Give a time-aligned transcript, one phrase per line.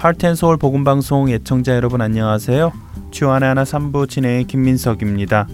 [0.00, 2.72] 하트앤서울 복음방송 예청자 여러분 안녕하세요.
[3.10, 5.46] 주안의 하나 3부 진행의 김민석입니다.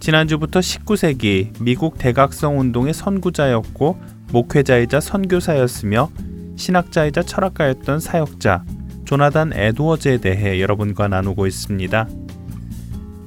[0.00, 4.00] 지난주부터 19세기 미국 대각성 운동의 선구자였고
[4.32, 6.10] 목회자이자 선교사였으며
[6.56, 8.64] 신학자이자 철학가였던 사역자
[9.04, 12.08] 조나단 에드워즈에 대해 여러분과 나누고 있습니다.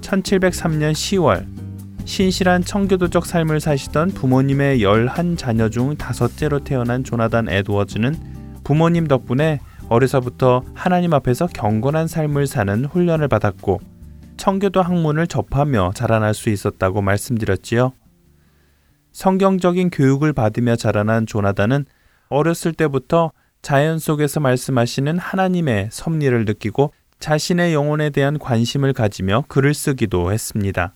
[0.02, 1.46] 1703년 10월
[2.04, 11.14] 신실한 청교도적 삶을 사시던 부모님의 11자녀 중 다섯째로 태어난 조나단 에드워즈는 부모님 덕분에 어려서부터 하나님
[11.14, 13.80] 앞에서 경건한 삶을 사는 훈련을 받았고
[14.38, 17.92] 청교도 학문을 접하며 자라날 수 있었다고 말씀드렸지요.
[19.12, 21.86] 성경적인 교육을 받으며 자라난 조나단은
[22.30, 23.32] 어렸을 때부터
[23.62, 30.96] 자연 속에서 말씀하시는 하나님의 섭리를 느끼고 자신의 영혼에 대한 관심을 가지며 글을 쓰기도 했습니다.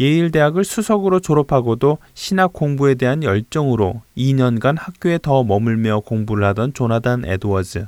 [0.00, 7.86] 예일대학을 수석으로 졸업하고도 신학 공부에 대한 열정으로 2년간 학교에 더 머물며 공부를 하던 조나단 에드워즈.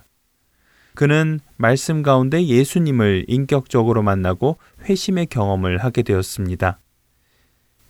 [0.95, 6.81] 그는 말씀 가운데 예수님을 인격적으로 만나고 회심의 경험을 하게 되었습니다.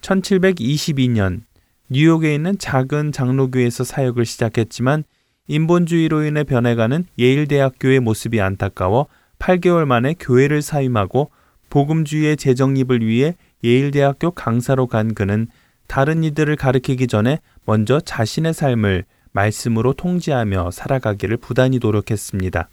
[0.03, 1.43] 1722년
[1.89, 5.05] 뉴욕에 있는 작은 장로교에서 사역을 시작했지만
[5.49, 11.31] 인본주의로 인해 변해가는 예일대학교의 모습이 안타까워 8개월 만에 교회를 사임하고
[11.71, 15.49] 복음주의의 재정립을 위해 예일대학교 강사로 간 그는
[15.87, 22.69] 다른 이들을 가르치기 전에 먼저 자신의 삶을 말씀으로 통제하며 살아가기를 부단히 노력했습니다.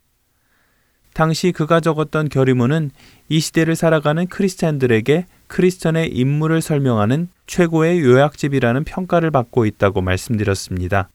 [1.14, 2.92] 당시 그가 적었던 결의문은
[3.28, 11.10] 이 시대를 살아가는 크리스찬들에게 크리스천의 인물을 설명하는 최고의 요약집이라는 평가를 받고 있다고 말씀드렸습니다.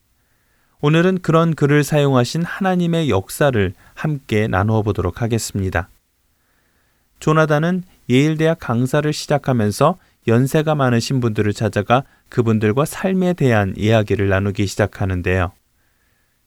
[0.80, 5.88] 오늘은 그런 글을 사용하신 하나님의 역사를 함께 나누어 보도록 하겠습니다.
[7.20, 15.52] 조나단은 예일대학 강사를 시작하면서 연세가 많으신 분들을 찾아가 그분들과 삶에 대한 이야기를 나누기 시작하는데요.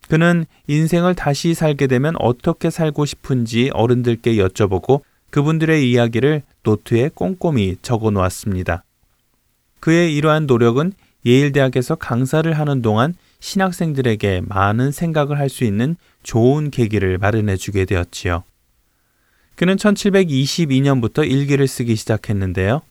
[0.08, 8.12] 그는 인생을 다시 살게 되면 어떻게 살고 싶은지 어른들께 여쭤보고 그분들의 이야기를 노트에 꼼꼼히 적어
[8.12, 8.84] 놓았습니다.
[9.80, 10.94] 그의 이러한 노력은
[11.26, 18.44] 예일대학에서 강사를 하는 동안 신학생들에게 많은 생각을 할 수 있는 좋은 계기를 마련해 주게 되었지요.
[19.56, 22.82] 그는 1722년부터 일기를 쓰기 시작했는데요.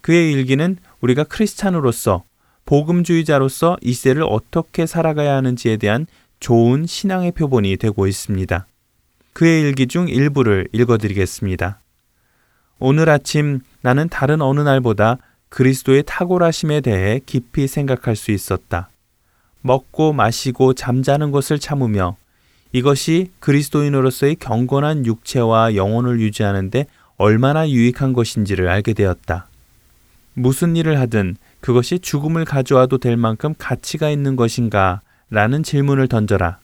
[0.00, 2.24] 그의 일기는 우리가 크리스찬으로서
[2.64, 6.06] 복음주의자로서 이 세를 어떻게 살아가야 하는지에 대한
[6.40, 8.66] 좋은 신앙의 표본이 되고 있습니다.
[9.32, 11.80] 그의 일기 중 일부를 읽어드리겠습니다.
[12.78, 18.88] 오늘 아침 나는 다른 어느 날보다 그리스도의 탁월하심에 대해 깊이 생각할 수 있었다.
[19.60, 22.16] 먹고 마시고 잠자는 것을 참으며
[22.72, 29.48] 이것이 그리스도인으로서의 경건한 육체와 영혼을 유지하는데 얼마나 유익한 것인지를 알게 되었다.
[30.34, 35.02] 무슨 일을 하든 그것이 죽음을 가져와도 될 만큼 가치가 있는 것인가?
[35.30, 36.58] 라는 질문을 던져라.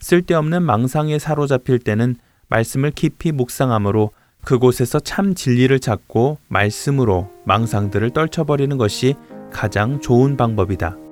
[0.00, 2.16] 쓸데없는 망상에 사로잡힐 때는
[2.48, 4.10] 말씀을 깊이 묵상함으로
[4.44, 9.14] 그곳에서 참 진리를 찾고 말씀으로 망상들을 떨쳐버리는 것이
[9.50, 11.05] 가장 좋은 방법이다.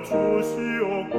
[0.00, 1.17] 主席啊！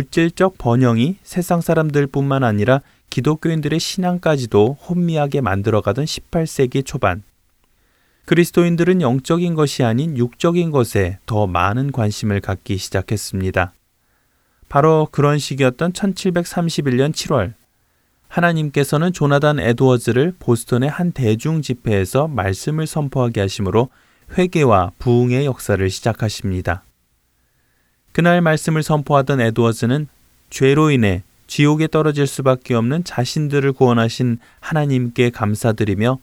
[0.00, 2.80] 물질적 번영이 세상 사람들뿐만 아니라
[3.10, 7.22] 기독교인들의 신앙까지도 혼미하게 만들어가던 18세기 초반.
[8.24, 13.72] 그리스도인들은 영적인 것이 아닌 육적인 것에 더 많은 관심을 갖기 시작했습니다.
[14.68, 17.54] 바로 그런 시기였던 1731년 7월,
[18.28, 23.90] 하나님께서는 조나단 에드워즈를 보스턴의 한 대중 집회에서 말씀을 선포하게 하심으로
[24.38, 26.84] 회개와 부흥의 역사를 시작하십니다.
[28.12, 30.08] 그날 말씀을 선포하던 에드워즈는
[30.50, 36.18] 죄로 인해 지옥에 떨어질 수밖에 없는 자신들을 구원하신 하나님께 감사드리며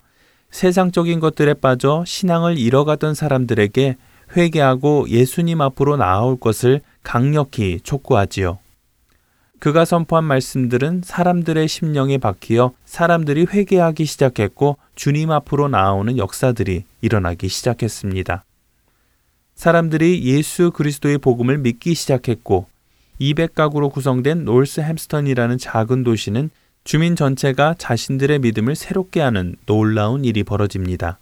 [0.50, 3.96] 세상적인 것들에 빠져 신앙을 잃어가던 사람들에게
[4.36, 8.58] 회개하고 예수님 앞으로 나아올 것을 강력히 촉구하지요.
[9.58, 18.44] 그가 선포한 말씀들은 사람들의 심령에 박히어 사람들이 회개하기 시작했고 주님 앞으로 나아오는 역사들이 일어나기 시작했습니다.
[19.58, 22.68] 사람들이 예수 그리스도의 복음을 믿기 시작했고
[23.20, 26.50] 200가구로 구성된 노스 햄스턴이라는 작은 도시는
[26.84, 31.18] 주민 전체가 자신들의 믿음을 새롭게 하는 놀라운 일이 벌어집니다.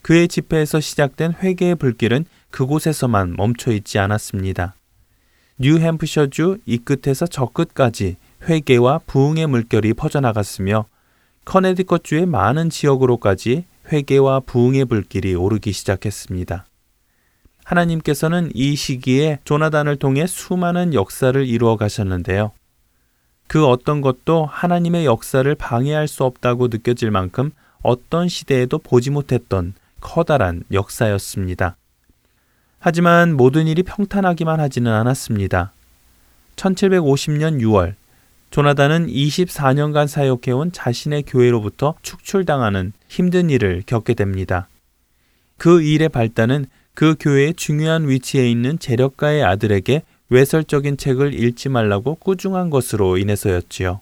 [0.00, 4.74] 그의 집회에서 시작된 회개의 불길은 그곳에서만 멈춰 있지 않았습니다.
[5.58, 8.16] 뉴햄프셔주 이 끝에서 저 끝까지
[8.48, 10.86] 회개와 부흥의 물결이 퍼져나갔으며
[11.44, 16.64] 커네디컷주의 많은 지역으로까지 회개와 부흥의 불길이 오르기 시작했습니다.
[17.64, 22.52] 하나님께서는 이 시기에 조나단을 통해 수많은 역사를 이루어 가셨는데요.
[23.46, 27.50] 그 어떤 것도 하나님의 역사를 방해할 수 없다고 느껴질 만큼
[27.82, 31.76] 어떤 시대에도 보지 못했던 커다란 역사였습니다.
[32.78, 35.72] 하지만 모든 일이 평탄하기만 하지는 않았습니다.
[36.56, 37.94] 1750년 6월,
[38.50, 44.68] 조나단은 24년간 사역해온 자신의 교회로부터 축출당하는 힘든 일을 겪게 됩니다.
[45.56, 52.70] 그 일의 발단은 그 교회의 중요한 위치에 있는 재력가의 아들에게 외설적인 책을 읽지 말라고 꾸중한
[52.70, 54.00] 것으로 인해서였지요.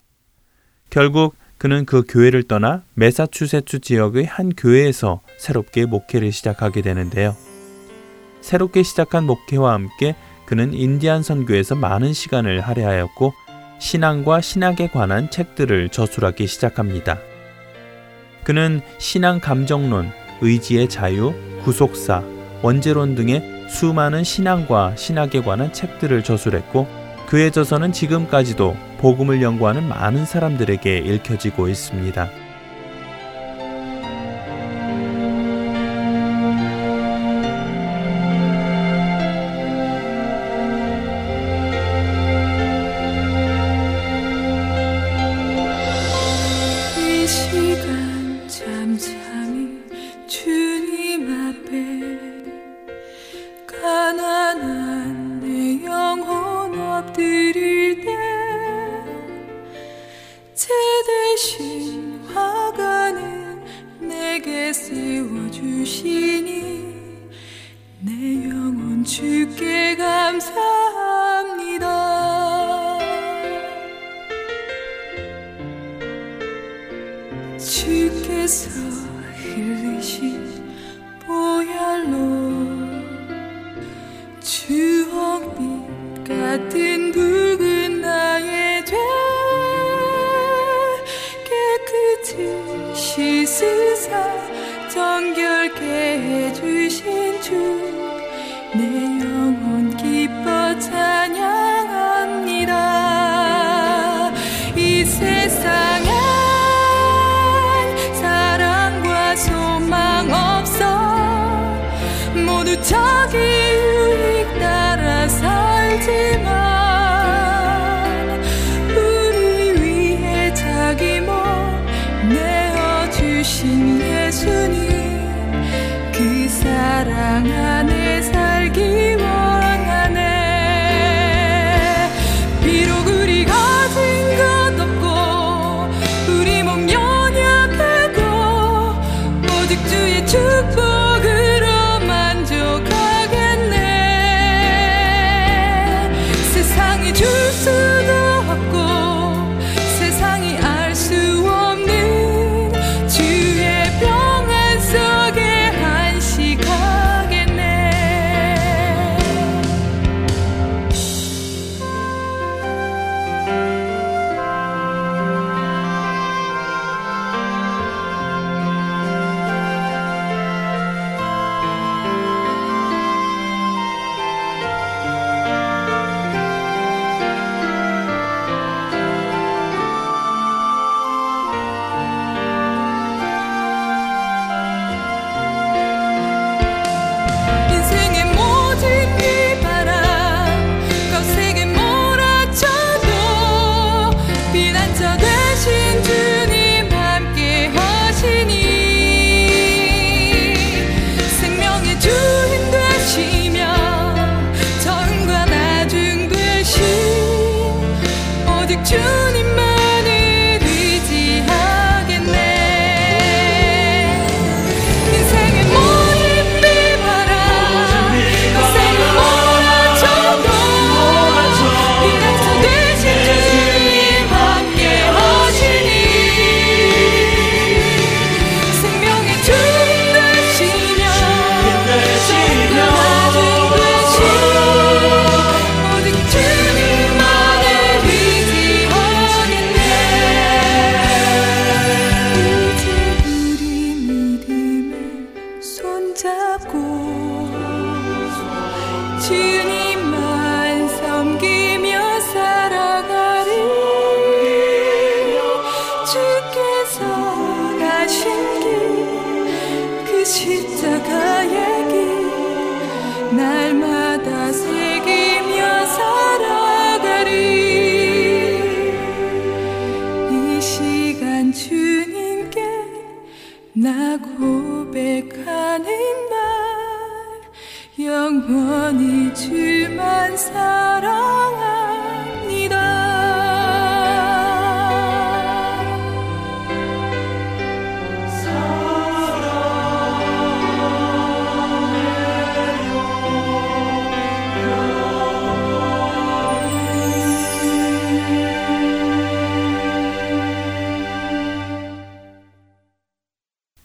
[0.89, 7.35] 결국 그는 그 교회를 떠나 메사추세츠 지역의 한 교회에서 새롭게 목회를 시작하게 되는데요.
[8.41, 13.33] 새롭게 시작한 목회와 함께 그는 인디안 선교에서 많은 시간을 할애하였고
[13.79, 17.17] 신앙과 신학에 관한 책들을 저술하기 시작합니다.
[18.43, 21.33] 그는 신앙 감정론, 의지의 자유,
[21.63, 22.23] 구속사,
[22.63, 26.87] 원죄론 등의 수많은 신앙과 신학에 관한 책들을 저술했고
[27.27, 32.42] 그의 저서는 지금까지도 복음을 연구하는 많은 사람들에게 읽혀지고 있습니다.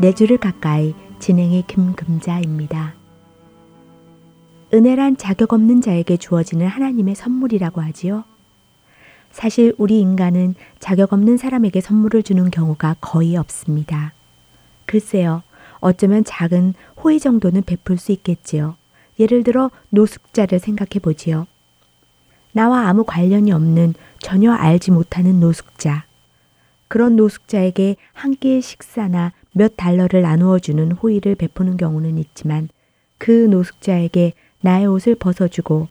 [0.00, 2.94] 내 주를 가까이 진행의 김금자입니다.
[4.72, 8.22] 은혜란 자격 없는 자에게 주어지는 하나님의 선물이라고 하지요.
[9.32, 14.12] 사실 우리 인간은 자격 없는 사람에게 선물을 주는 경우가 거의 없습니다.
[14.86, 15.42] 글쎄요,
[15.80, 18.76] 어쩌면 작은 호의 정도는 베풀 수 있겠지요.
[19.18, 21.48] 예를 들어 노숙자를 생각해 보지요.
[22.52, 26.04] 나와 아무 관련이 없는 전혀 알지 못하는 노숙자.
[26.86, 32.68] 그런 노숙자에게 한 끼의 식사나 몇 달러를 나누어 주는 호의를 베푸는 경우는 있지만
[33.18, 35.88] 그 노숙자에게 나의 옷을 벗어주고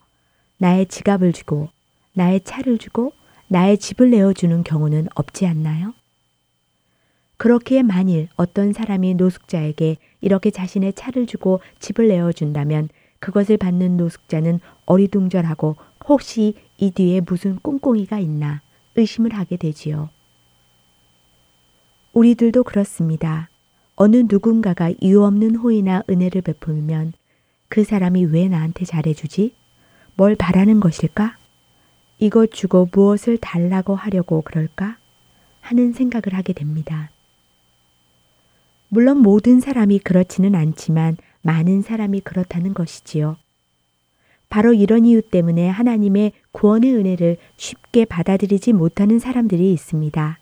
[0.57, 1.69] 나의 지갑을 주고
[2.13, 3.13] 나의 차를 주고
[3.47, 5.93] 나의 집을 내어주는 경우는 없지 않나요?
[7.37, 15.75] 그렇기에 만일 어떤 사람이 노숙자에게 이렇게 자신의 차를 주고 집을 내어준다면 그것을 받는 노숙자는 어리둥절하고
[16.07, 18.61] 혹시 이 뒤에 무슨 꿍꿍이가 있나
[18.95, 20.09] 의심을 하게 되지요.
[22.17, 23.47] 우리들도 그렇습니다.
[23.95, 27.13] 어느 누군가가 이유 없는 호의나 은혜를 베풀면
[27.69, 29.53] 그 사람이 왜 나한테 잘해주지?
[30.15, 31.37] 뭘 바라는 것일까?
[32.17, 34.97] 이것 주고 무엇을 달라고 하려고 그럴까?
[35.61, 37.11] 하는 생각을 하게 됩니다.
[38.89, 43.37] 물론 모든 사람이 그렇지는 않지만 많은 사람이 그렇다는 것이지요.
[44.49, 50.39] 바로 이런 이유 때문에 하나님의 구원의 은혜를 쉽게 받아들이지 못하는 사람들이 있습니다.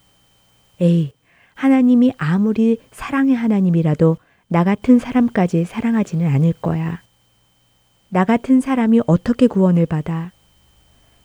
[0.79, 1.14] 에이,
[1.55, 7.01] 하나님이 아무리 사랑의 하나님이라도 나 같은 사람까지 사랑하지는 않을 거야.
[8.09, 10.31] 나 같은 사람이 어떻게 구원을 받아?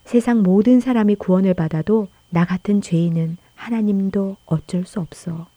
[0.04, 5.48] 세상 모든 사람이 구원을 받아도 나 같은 죄인은 하나님도 어쩔 수 없어.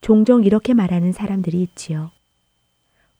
[0.00, 2.10] 종종 이렇게 말하는 사람들이 있지요.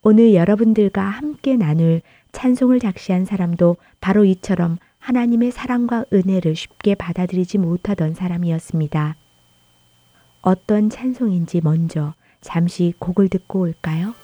[0.02, 2.00] 오늘 여러분들과 함께 나눌
[2.32, 9.16] 찬송을 작시한 사람도 바로 이처럼 하나님의 사랑과 은혜를 쉽게 받아들이지 못하던 사람이었습니다.
[10.42, 14.14] 어떤 찬송인지 먼저 잠시 곡을 듣고 올까요?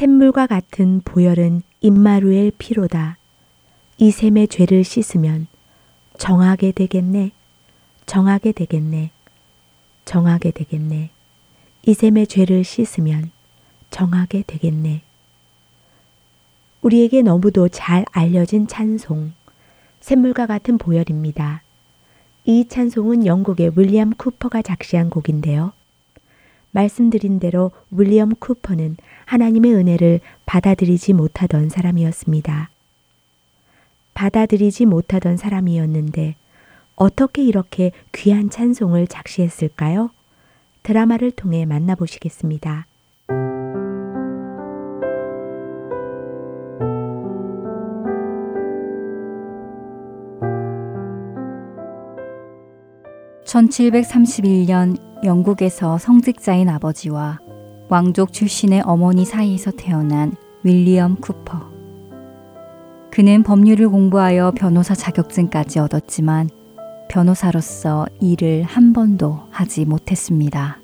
[0.00, 3.18] 샘물과 같은 보혈은 임마루엘 피로다.
[3.98, 5.46] 이 샘의 죄를 씻으면
[6.16, 7.32] 정하게 되겠네.
[8.06, 9.10] 정하게 되겠네.
[10.06, 11.10] 정하게 되겠네.
[11.84, 13.30] 이 샘의 죄를 씻으면
[13.90, 15.02] 정하게 되겠네.
[16.80, 19.32] 우리에게 너무도 잘 알려진 찬송,
[20.00, 21.60] 샘물과 같은 보혈입니다.
[22.46, 25.72] 이 찬송은 영국의 윌리엄 쿠퍼가 작시한 곡인데요.
[26.72, 32.70] 말씀드린 대로 윌리엄 쿠퍼는 하나님의 은혜를 받아들이지 못하던 사람이었습니다.
[34.14, 36.36] 받아들이지 못하던 사람이었는데
[36.96, 40.10] 어떻게 이렇게 귀한 찬송을 작시했을까요?
[40.82, 42.86] 드라마를 통해 만나보시겠습니다.
[53.50, 57.40] (1731년) 영국에서 성직자인 아버지와
[57.88, 61.68] 왕족 출신의 어머니 사이에서 태어난 윌리엄 쿠퍼.
[63.10, 66.48] 그는 법률을 공부하여 변호사 자격증까지 얻었지만
[67.08, 70.78] 변호사로서 일을 한 번도 하지 못했습니다.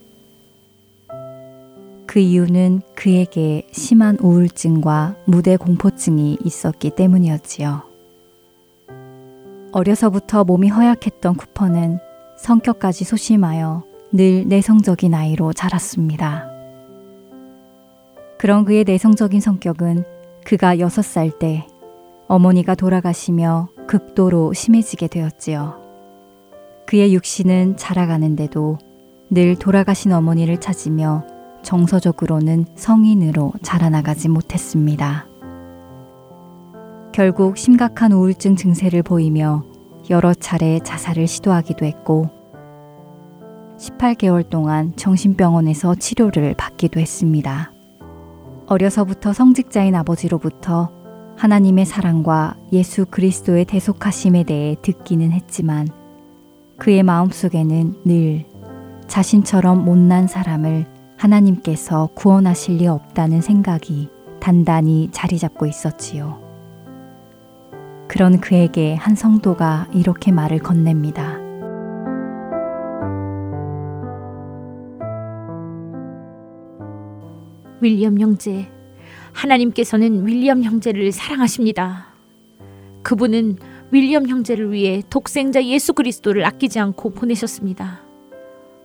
[2.05, 7.83] 그 이유는 그에게 심한 우울증과 무대 공포증이 있었기 때문이었지요.
[9.70, 12.00] 어려서부터 몸이 허약했던 쿠퍼는
[12.37, 16.49] 성격까지 소심하여 늘 내성적인 아이로 자랐습니다.
[18.38, 20.05] 그런 그의 내성적인 성격은
[20.44, 21.66] 그가 6살 때
[22.29, 25.75] 어머니가 돌아가시며 극도로 심해지게 되었지요.
[26.87, 28.79] 그의 육신은 자라가는데도
[29.31, 31.25] 늘 돌아가신 어머니를 찾으며
[31.62, 35.27] 정서적으로는 성인으로 자라나가지 못했습니다.
[37.12, 39.64] 결국 심각한 우울증 증세를 보이며
[40.11, 42.29] 여러 차례 자살을 시도하기도 했고
[43.79, 47.73] 18개월 동안 정신병원에서 치료를 받기도 했습니다.
[48.66, 50.90] 어려서부터 성직자인 아버지로부터
[51.37, 55.88] 하나님의 사랑과 예수 그리스도의 대속하심에 대해 듣기는 했지만
[56.79, 58.47] 그의 마음속에는 늘
[59.07, 64.09] 자신처럼 못난 사람을 하나님께서 구원하실 리 없다는 생각이
[64.40, 66.45] 단단히 자리 잡고 있었지요.
[68.09, 71.38] 그런 그에게 한 성도가 이렇게 말을 건넵니다.
[77.81, 78.69] 윌리엄 형제,
[79.33, 82.07] 하나님께서는 윌리엄 형제를 사랑하십니다.
[83.03, 83.57] 그분은
[83.92, 88.01] 윌리엄 형제를 위해 독생자 예수 그리스도를 아끼지 않고 보내셨습니다.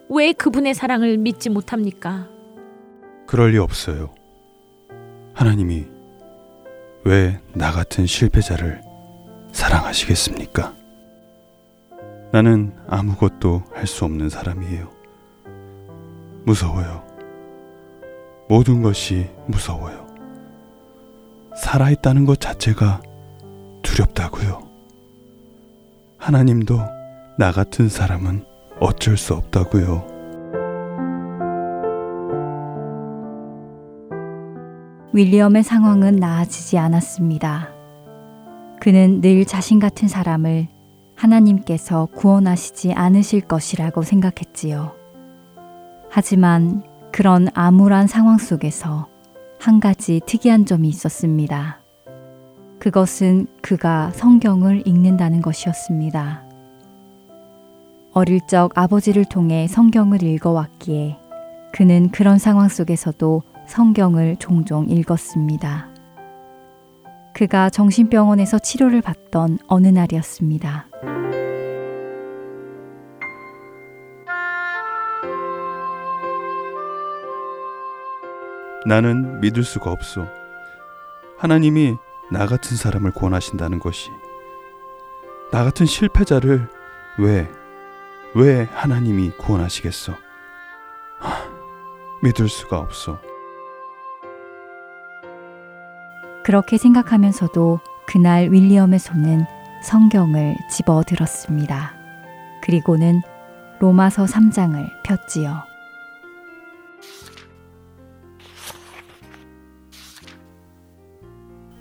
[0.10, 2.28] 왜 그분의 사랑을 믿지 못합니까?
[3.28, 4.10] 그럴 리 없어요.
[5.34, 5.86] 하나님이
[7.06, 8.82] 왜 나 같은 실패자를
[9.52, 10.74] 사랑하시겠습니까?
[12.32, 14.90] 나는 아무것도 할 수 없는 사람이에요.
[16.46, 17.04] 무서워요.
[18.48, 20.08] 모든 것이 무서워요.
[21.58, 23.02] 살아있다는 것 자체가
[23.84, 24.68] 두렵다고요.
[26.18, 26.80] 하나님도
[27.38, 28.46] 나 같은 사람은
[28.80, 30.10] 어쩔 수 없다고요.
[35.14, 37.81] 윌리엄의 상황은 나아지지 않았습니다.
[38.82, 40.68] 그는 늘 자신 같은 사람을
[41.14, 44.94] 하나님께서 구원하시지 않으실 것이라고 생각했지요.
[46.10, 49.08] 하지만 그런 암울한 상황 속에서
[49.60, 51.78] 한 가지 특이한 점이 있었습니다.
[52.80, 56.42] 그것은 그가 성경을 읽는다는 것이었습니다.
[58.14, 61.18] 어릴 적 아버지를 통해 성경을 읽어왔기에
[61.72, 65.91] 그는 그런 상황 속에서도 성경을 종종 읽었습니다.
[67.34, 70.88] 그가 정신병원에서 치료를 받던 어느 날이었습니다.
[78.86, 80.28] 나는 믿을 수가 없어.
[81.38, 81.96] 하나님이
[82.32, 84.10] 나 같은 사람을 구원하신다는 것이
[85.52, 86.68] 나 같은 실패자를
[87.20, 87.50] 왜,
[88.34, 90.14] 왜 하나님이 구원하시겠어?
[91.20, 91.50] 하,
[92.24, 93.20] 믿을 수가 없어.
[96.44, 99.46] 그렇게 생각하면서도 그날 윌리엄의 손은
[99.84, 101.94] 성경을 집어 들었습니다.
[102.64, 103.22] 그리고는
[103.80, 105.64] 로마서 3장을 폈지요.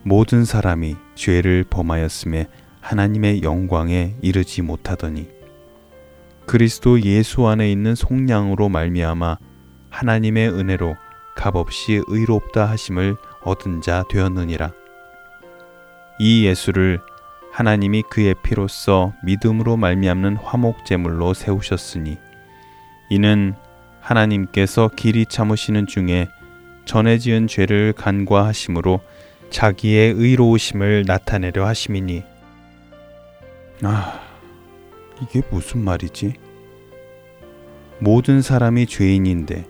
[0.02, 2.48] 모든 사람이 죄를 범하였음에
[2.80, 5.28] 하나님의 영광에 이르지 못하더니
[6.46, 9.36] 그리스도 예수 안에 있는 속량으로 말미암아
[9.90, 10.96] 하나님의 은혜로
[11.36, 14.72] 값없이 의롭다 하심을 얻은 자 되었느니라.
[16.18, 17.00] 이 예수를
[17.50, 22.18] 하나님이 그의 피로써 믿음으로 말미암는 화목 제물로 세우셨으니
[23.10, 23.54] 이는
[24.00, 26.28] 하나님께서 길이 참으시는 중에
[26.84, 29.00] 전에 지은 죄를 간과하심으로
[29.50, 32.22] 자기의 의로우심을 나타내려 하심이니
[33.82, 34.20] 아
[35.22, 36.34] 이게 무슨 말이지?
[37.98, 39.66] 모든 사람이 죄인인데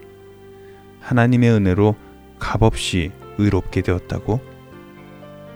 [1.01, 1.97] 하나님의 은혜로
[2.39, 4.41] 값없이 의롭게 되었다고?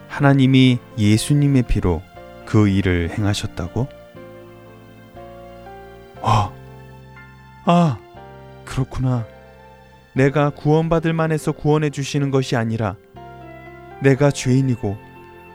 [0.08, 2.02] 하나님이 예수님의 피로
[2.46, 3.88] 그 일을 행하셨다고?
[6.22, 6.52] 아,
[7.66, 7.98] 아,
[8.64, 9.26] 그렇구나.
[10.14, 12.96] 내가 구원받을 만해서 구원해 주시는 것이 아니라
[14.02, 14.96] 내가 죄인이고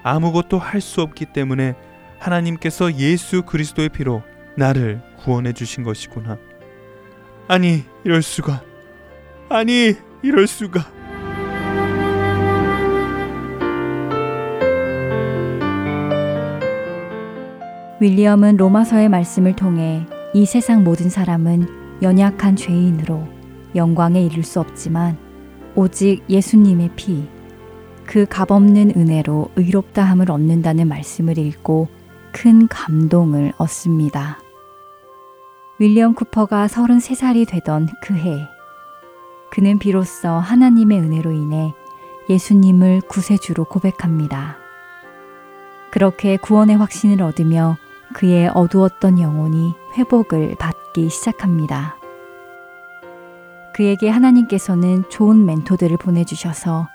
[0.03, 1.75] 아무것도 할 수 없기 때문에
[2.19, 4.21] 하나님께서 예수 그리스도의 피로
[4.57, 6.37] 나를 구원해 주신 것이구나.
[7.47, 8.61] 아니, 이럴 수가.
[9.49, 10.91] 아니, 이럴 수가.
[18.01, 23.27] 윌리엄은 로마서의 말씀을 통해 이 세상 모든 사람은 연약한 죄인으로
[23.75, 25.17] 영광에 이를 수 없지만
[25.75, 27.27] 오직 예수님의 피,
[28.05, 31.89] 그 값없는 은혜로 의롭다함을 얻는다는 말씀을 읽고
[32.31, 34.39] 큰 감동을 얻습니다.
[35.77, 38.47] 윌리엄 쿠퍼가 33살이 되던 그 해,
[39.51, 41.73] 그는 비로소 하나님의 은혜로 인해
[42.29, 44.57] 예수님을 구세주로 고백합니다.
[45.91, 47.75] 그렇게 구원의 확신을 얻으며
[48.13, 51.95] 그의 어두웠던 영혼이 회복을 받기 시작합니다.
[53.73, 56.87] 그에게 하나님께서는 좋은 멘토들을 보내주셔서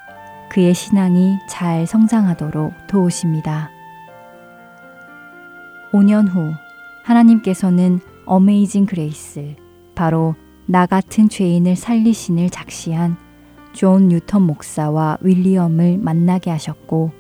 [0.51, 3.71] 그의 신앙이 잘 성장하도록 도우십니다.
[5.93, 6.53] 5년 후
[7.05, 9.55] 하나님께서는 Amazing Grace,
[9.95, 10.35] 바로
[10.67, 13.17] 나 같은 죄인을 살리신을 작시한
[13.73, 17.13] 존 뉴턴 목사와 윌리엄을 만나게 하셨고,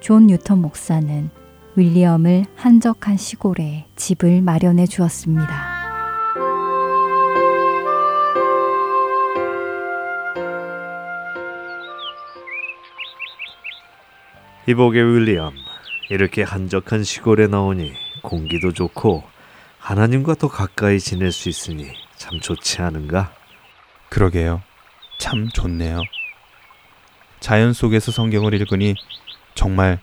[0.00, 1.30] 존 뉴턴 목사는
[1.74, 5.72] 윌리엄을 한적한 시골에 집을 마련해 주었습니다.
[14.68, 15.54] 이보게 윌리엄,
[16.10, 19.24] 이렇게 한적한 시골에 나오니 공기도 좋고
[19.78, 23.32] 하나님과 더 가까이 지낼 수 있으니 참 좋지 않은가?
[24.10, 24.62] 그러게요.
[25.18, 26.02] 참 좋네요.
[27.40, 28.94] 자연 속에서 성경을 읽으니
[29.54, 30.00] 정말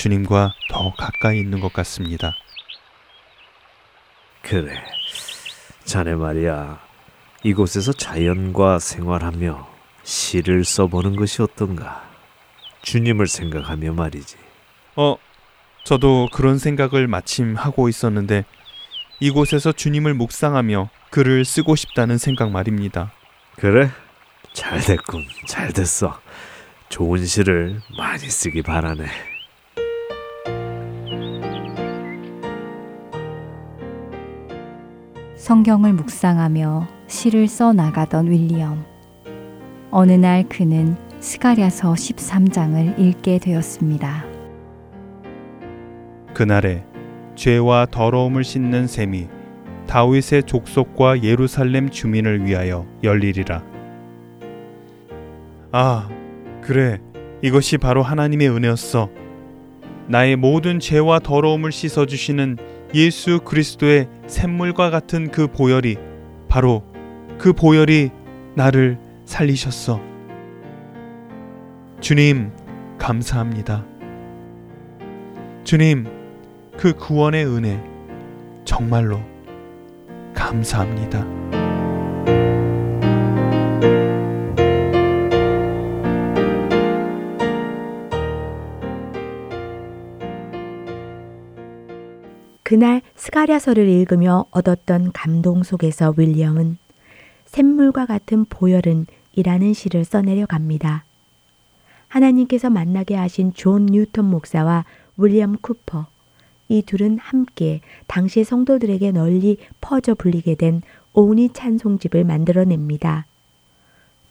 [0.00, 2.34] 주님과 더 가까이 있는 것 같습니다.
[4.40, 4.82] 그래.
[5.84, 6.80] 자네 말이야.
[7.42, 9.68] 이곳에서 자연과 생활하며
[10.02, 12.08] 시를 써보는 것이 어떤가?
[12.80, 14.38] 주님을 생각하며 말이지.
[14.96, 15.16] 어,
[15.84, 18.46] 저도 그런 생각을 마침 하고 있었는데
[19.20, 23.12] 이곳에서 주님을 묵상하며 글을 쓰고 싶다는 생각 말입니다.
[23.56, 23.90] 그래?
[24.54, 25.26] 잘 됐군.
[25.46, 26.18] 잘 됐어.
[26.88, 29.29] 좋은 시를 많이 쓰기 바라네.
[35.40, 38.84] 성경을 묵상하며 시를 써 나가던 윌리엄.
[39.90, 44.26] 어느 날 그는 스가랴서 13장을 읽게 되었습니다.
[46.34, 46.84] 그날에
[47.36, 49.28] 죄와 더러움을 씻는 셈이
[49.86, 53.64] 다윗의 족속과 예루살렘 주민을 위하여 열리리라.
[55.72, 56.06] 아,
[56.60, 57.00] 그래.
[57.40, 59.08] 이것이 바로 하나님의 은혜였어.
[60.06, 62.58] 나의 모든 죄와 더러움을 씻어 주시는
[62.94, 65.96] 예수 그리스도의 샘물과 같은 그 보혈이
[66.48, 66.84] 바로
[67.38, 68.10] 그 보혈이
[68.54, 70.00] 나를 살리셨어.
[72.00, 72.50] 주님,
[72.98, 73.84] 감사합니다.
[75.64, 76.06] 주님,
[76.76, 77.82] 그 구원의 은혜
[78.64, 79.20] 정말로
[80.34, 81.59] 감사합니다.
[92.70, 96.78] 그날 스가랴서를 읽으며 얻었던 감동 속에서 윌리엄은
[97.46, 101.04] 샘물과 같은 보혈은 이라는 시를 써내려 갑니다.
[102.06, 104.84] 하나님께서 만나게 하신 존 뉴턴 목사와
[105.16, 106.06] 윌리엄 쿠퍼,
[106.68, 113.26] 이 둘은 함께 당시 성도들에게 널리 퍼져 불리게 된 올니 찬송집을 만들어냅니다.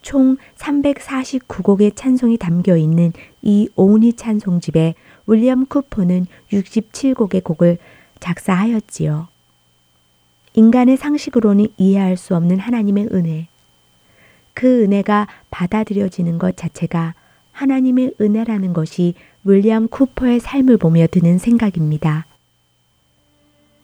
[0.00, 4.94] 총 349곡의 찬송이 담겨 있는 이 올니 찬송집에
[5.26, 7.76] 윌리엄 쿠퍼는 67곡의 곡을
[8.20, 9.28] 작사하였지요.
[10.54, 13.48] 인간의 상식으로는 이해할 수 없는 하나님의 은혜.
[14.54, 17.14] 그 은혜가 받아들여지는 것 자체가
[17.52, 22.26] 하나님의 은혜라는 것이 윌리엄 쿠퍼의 삶을 보며 드는 생각입니다.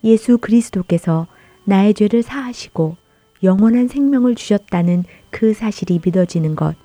[0.05, 1.27] 예수 그리스도께서
[1.65, 2.97] 나의 죄를 사하시고
[3.43, 6.77] 영원한 생명을 주셨다는 그 사실이 믿어지는 것.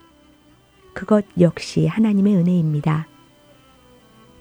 [0.93, 3.07] 그것 역시 하나님의 은혜입니다.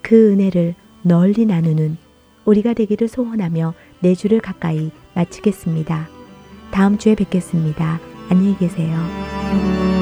[0.03, 1.96] 그 은혜를 널리 나누는
[2.51, 6.09] 우리가 되기를 소원하며 내 주를 가까이 마치겠습니다.
[6.71, 8.01] 다음 주에 뵙겠습니다.
[8.29, 10.00] 안녕히 계세요.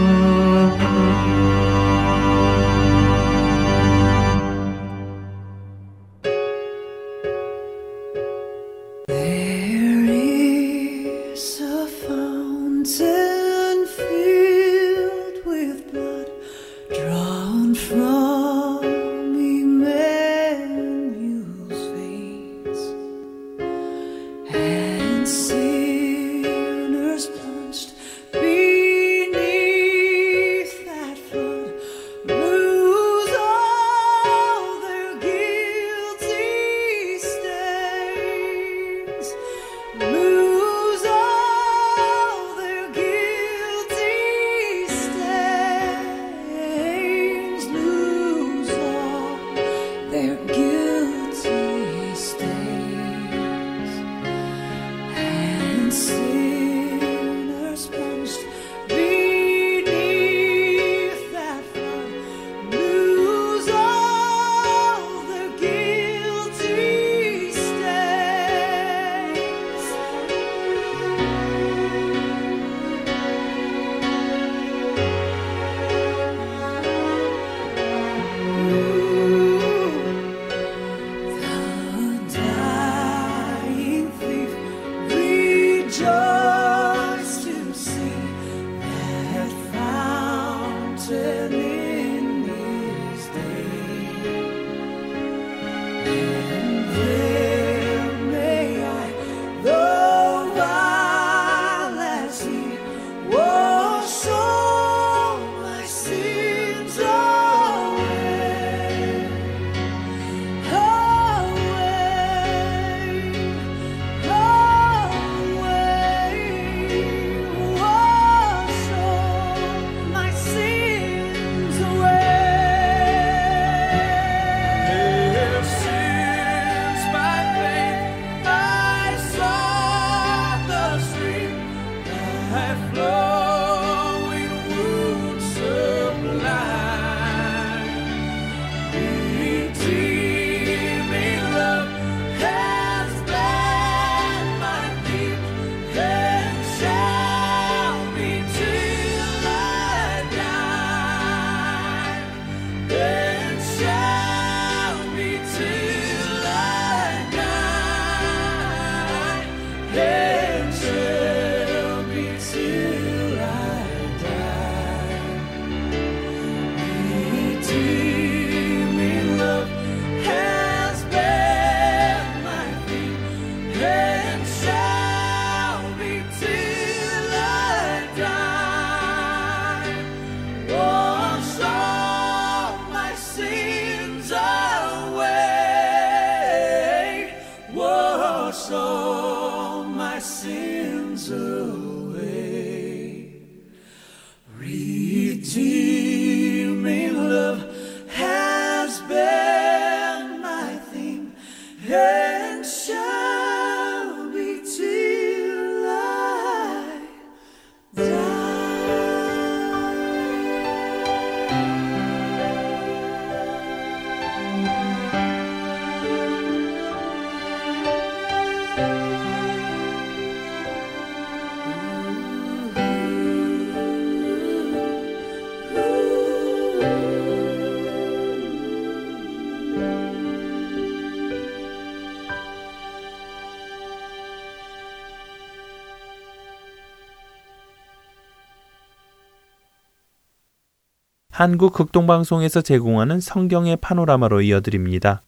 [241.38, 245.22] 한국 극동방송에서 제공하는 성경의 파노라마로 이어드립니다.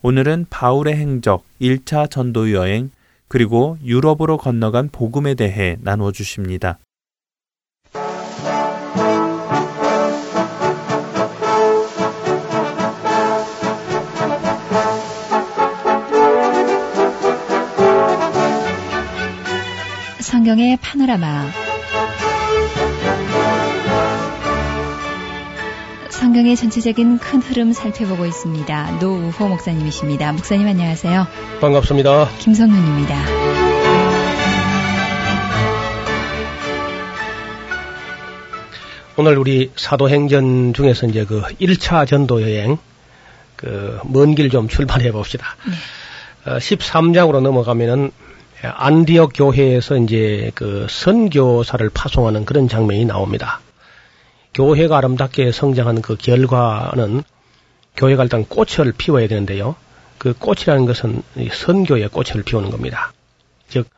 [0.00, 2.92] 오늘은 바울의 행적, 1차 전도 여행,
[3.26, 6.78] 그리고 유럽으로 건너간 복음에 대해 나누어 주십니다.
[20.20, 21.61] 성경의 파노라마
[26.22, 28.98] 성경의 전체적인 큰 흐름 살펴보고 있습니다.
[29.00, 30.32] 노우호 목사님이십니다.
[30.32, 31.26] 목사님 안녕하세요.
[31.60, 32.28] 반갑습니다.
[32.38, 33.24] 김성윤입니다.
[39.16, 42.78] 오늘 우리 사도행전 중에서 이제 그 1차 전도 여행,
[43.56, 45.46] 그 먼 길 좀 출발해 봅시다.
[46.46, 48.10] 어, 13장으로 넘어가면은
[48.62, 53.60] 안디옥 교회에서 이제 그 선교사를 파송하는 그런 장면이 나옵니다.
[54.54, 57.22] 교회가 아름답게 성장한 그 결과는
[57.96, 59.76] 교회가 일단 꽃을 피워야 되는데요.
[60.18, 63.12] 그 꽃이라는 것은 이 선교의 꽃을 피우는 겁니다.
[63.68, 63.88] 즉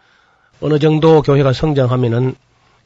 [0.60, 2.34] 어느 정도 교회가 성장하면은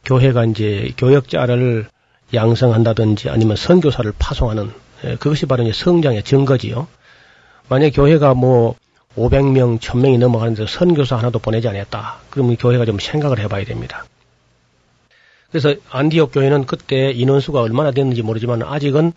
[0.04, 1.88] 교회가 이제 교역자를
[2.34, 4.72] 양성한다든지 아니면 선교사를 파송하는
[5.04, 6.88] 예, 그것이 바로 이제 성장의 증거지요.
[7.68, 8.74] 만약 교회가 뭐
[9.16, 12.16] 500명, 1000명이 넘어가는데 선교사 하나도 보내지 않았다.
[12.30, 14.04] 그러면 교회가 좀 생각을 해봐야 됩니다.
[15.50, 19.12] 그래서 안디옥 교회는 그때 인원수가 얼마나 됐는지 모르지만 아직은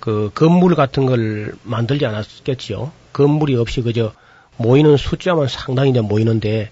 [0.00, 2.90] 그 건물 같은 걸 만들지 않았겠지요.
[3.12, 4.12] 건물이 없이 그저
[4.56, 6.70] 모이는 숫자만 상당히 이제 모이는데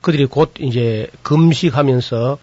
[0.00, 2.38] 그들이 곧 이제 금식하면서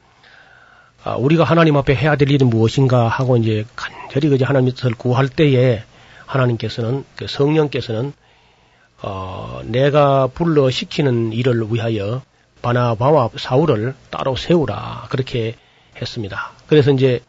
[1.04, 5.84] 아, 우리가 하나님 앞에 해야 될 일이 무엇인가 하고 이제 간절히 그저 하나님을 구할 때에
[6.25, 8.13] 하나님께서는 그 성령께서는
[9.01, 12.21] 어, 내가 불러 시키는 일을 위하여
[12.62, 15.56] 바나바와 사울을 따로 세우라 그렇게
[16.01, 16.51] 했습니다.
[16.67, 17.21] 그래서 이제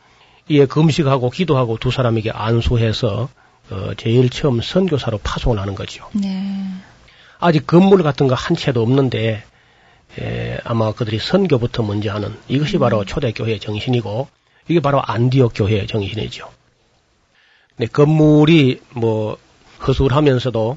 [0.48, 3.28] 이에 금식하고 기도하고 두 사람에게 안수해서
[3.70, 6.08] 어, 제일 처음 선교사로 파송을 하는 거죠.
[6.14, 6.66] 네.
[7.38, 9.44] 아직 건물 같은 거 한 채도 없는데
[10.20, 14.28] 에, 아마 그들이 선교부터 먼저 하는 이것이 바로 초대교회의 정신이고
[14.68, 16.48] 이게 바로 안디옥 교회의 정신이죠.
[17.76, 19.38] 네, 건물이 뭐
[19.86, 20.76] 허술하면서도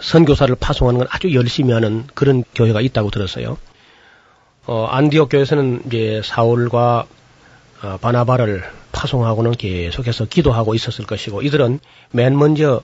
[0.00, 3.58] 선교사를 파송하는 건 아주 열심히 하는 그런 교회가 있다고 들었어요.
[4.66, 7.06] 어, 안디옥 교회에서는 이제 사울과
[7.82, 11.80] 어, 바나바를 파송하고는 계속해서 기도하고 있었을 것이고 이들은
[12.12, 12.82] 맨 먼저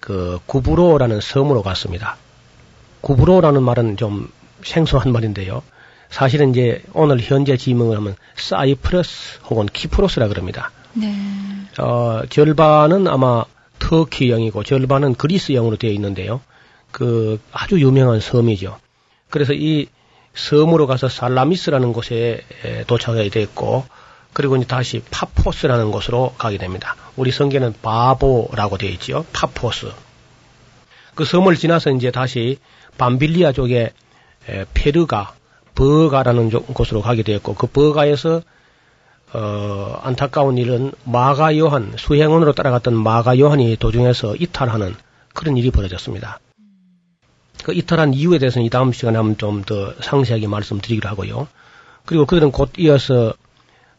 [0.00, 2.16] 그 구브로라는 섬으로 갔습니다.
[3.02, 4.30] 구브로라는 말은 좀
[4.62, 5.62] 생소한 말인데요.
[6.08, 10.72] 사실은 이제 오늘 현재 지명을 하면 사이프러스 혹은 키프로스라 그럽니다.
[10.94, 11.14] 네.
[11.78, 13.44] 어, 절반은 아마
[13.78, 16.40] 터키형이고 절반은 그리스형으로 되어 있는데요.
[16.90, 18.78] 그 아주 유명한 섬이죠.
[19.28, 19.86] 그래서 이
[20.34, 23.84] 섬으로 가서 살라미스라는 곳에 에, 도착하게 됐고
[24.32, 26.94] 그리고 이제 다시 파포스라는 곳으로 가게 됩니다.
[27.16, 29.24] 우리 성경은 바보라고 되어 있지요.
[29.32, 29.90] 파포스.
[31.16, 32.58] 그 섬을 지나서 이제 다시
[32.96, 33.92] 밤빌리아 쪽에
[34.48, 35.34] 에, 페르가,
[35.74, 38.42] 버가라는 조- 곳으로 가게 되었고 그 버가에서
[39.32, 44.94] 어, 안타까운 일은 마가 요한, 수행원으로 따라갔던 마가 요한이 도중에서 이탈하는
[45.34, 46.40] 그런 일이 벌어졌습니다.
[47.62, 51.48] 그 이탈한 이유에 대해서는 이 다음 시간에 한번 좀 더 상세하게 말씀드리기로 하고요.
[52.04, 53.34] 그리고 그들은 곧 이어서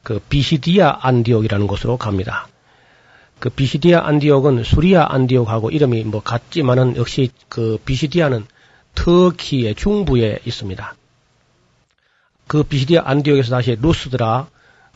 [0.04, 2.48] 그 비시디아 안디옥이라는 곳으로 갑니다.
[3.40, 8.46] 그 비시디아 안디옥은 수리아 안디옥하고 이름이 뭐 같지만은 역시 그 비시디아는
[8.96, 10.96] 터키의 중부에 있습니다.
[12.48, 14.48] 그 비시디아 안디옥에서 다시 루스드라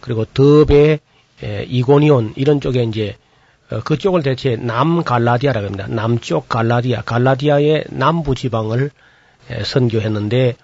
[0.01, 0.99] 그리고 더베,
[1.43, 3.24] 에, 이고니온 이런 쪽에 이제 어,
[3.83, 5.87] 그쪽을 대체 남갈라디아라고 합니다.
[5.89, 8.91] 남쪽 갈라디아, 갈라디아의 남부 지방을
[9.49, 10.55] 에, 선교했는데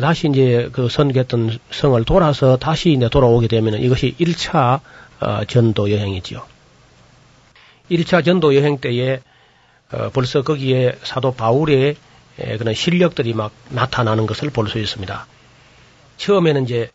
[0.00, 4.80] 다시 이제 그 선교했던 성을 돌아서 다시 이제 돌아오게 되면 이것이 1차
[5.20, 6.42] 어, 전도 여행이지요.
[7.90, 9.20] 1차 전도 여행 때에
[9.92, 11.96] 어, 벌써 거기에 사도 바울의
[12.40, 15.26] 예, 그런 실력들이 막 나타나는 것을 볼 수 있습니다.
[16.18, 16.90] 처음에는 이제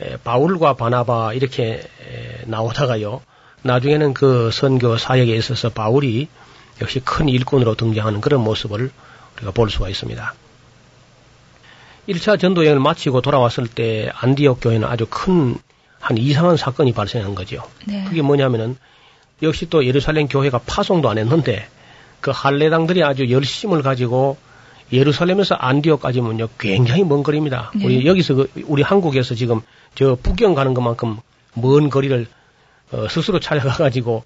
[0.00, 3.22] 에, 바울과 바나바 이렇게 에, 나오다가요.
[3.62, 6.28] 나중에는 그 선교 사역에 있어서 바울이
[6.80, 8.90] 역시 큰 일꾼으로 등장하는 그런 모습을
[9.36, 10.34] 우리가 볼 수가 있습니다.
[12.08, 15.58] 1차 전도 여행을 마치고 돌아왔을 때 안디옥 교회는 아주 큰
[16.00, 17.62] 한 이상한 사건이 발생한 거죠.
[17.86, 18.04] 네.
[18.08, 18.76] 그게 뭐냐면은
[19.42, 21.68] 역시 또 예루살렘 교회가 파송도 안 했는데
[22.20, 24.36] 그 할례당들이 아주 열심을 가지고
[24.92, 27.70] 예루살렘에서 안디옥까지는요 굉장히 먼 거리입니다.
[27.76, 27.84] 네.
[27.84, 29.60] 우리 여기서 그 우리 한국에서 지금
[29.94, 31.18] 저 북경 가는 것만큼
[31.54, 32.26] 먼 거리를
[32.92, 34.24] 어, 스스로 찾아가 가지고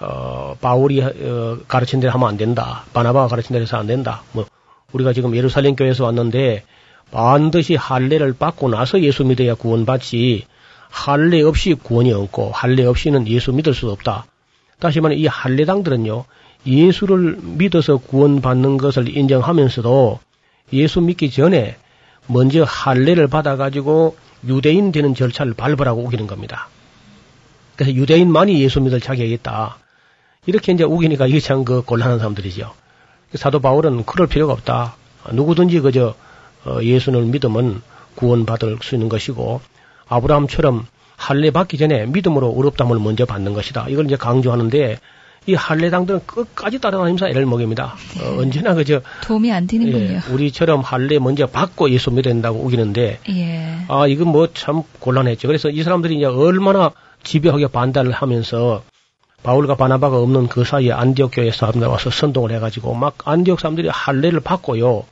[0.00, 2.84] 어, 바울이 어, 가르친 대로 하면 안 된다.
[2.92, 4.22] 바나바가 가르친 대로 해서 안 된다.
[4.32, 4.46] 뭐
[4.92, 6.64] 우리가 지금 예루살렘 교회에서 왔는데
[7.10, 10.46] 반드시 할례를 받고 나서 예수 믿어야 구원받지
[10.88, 14.26] 할례 없이 구원이 없고 할례 없이는 예수 믿을 수 없다.
[14.78, 16.24] 다시 말해 이 할례당들은요
[16.66, 20.20] 예수를 믿어서 구원받는 것을 인정하면서도
[20.72, 21.76] 예수 믿기 전에
[22.26, 24.16] 먼저 할례를 받아 가지고
[24.46, 26.68] 유대인 되는 절차를 밟으라고 우기는 겁니다.
[27.82, 29.76] 그래서 유대인만이 예수 믿을 자격이 있다.
[30.46, 32.70] 이렇게 이제 우기니까 이게 참 그 곤란한 사람들이죠.
[33.34, 34.94] 사도 바울은 그럴 필요가 없다.
[35.32, 36.14] 누구든지 그저
[36.64, 37.82] 어, 예수를 믿으면
[38.14, 39.60] 구원받을 수 있는 것이고
[40.08, 43.86] 아브라함처럼 할례 받기 전에 믿음으로 의롭담을 먼저 받는 것이다.
[43.88, 44.98] 이걸 이제 강조하는데
[45.46, 47.96] 이 할례당들은 끝까지 따라다니면서 애를 먹입니다.
[48.20, 50.04] 어, 언제나 그저 도움이 안 되는군요.
[50.04, 53.78] 예, 우리처럼 할례 먼저 받고 예수 믿어야 된다고 우기는데 예.
[53.88, 55.48] 아 이건 뭐 참 곤란했죠.
[55.48, 56.92] 그래서 이 사람들이 이제 얼마나
[57.24, 58.82] 집요하게 반대를 하면서
[59.42, 64.40] 바울과 바나바가 없는 그 사이에 안디옥 교회 사람들 와서 선동을 해가지고 막 안디옥 사람들이 할례를
[64.40, 65.04] 받고요.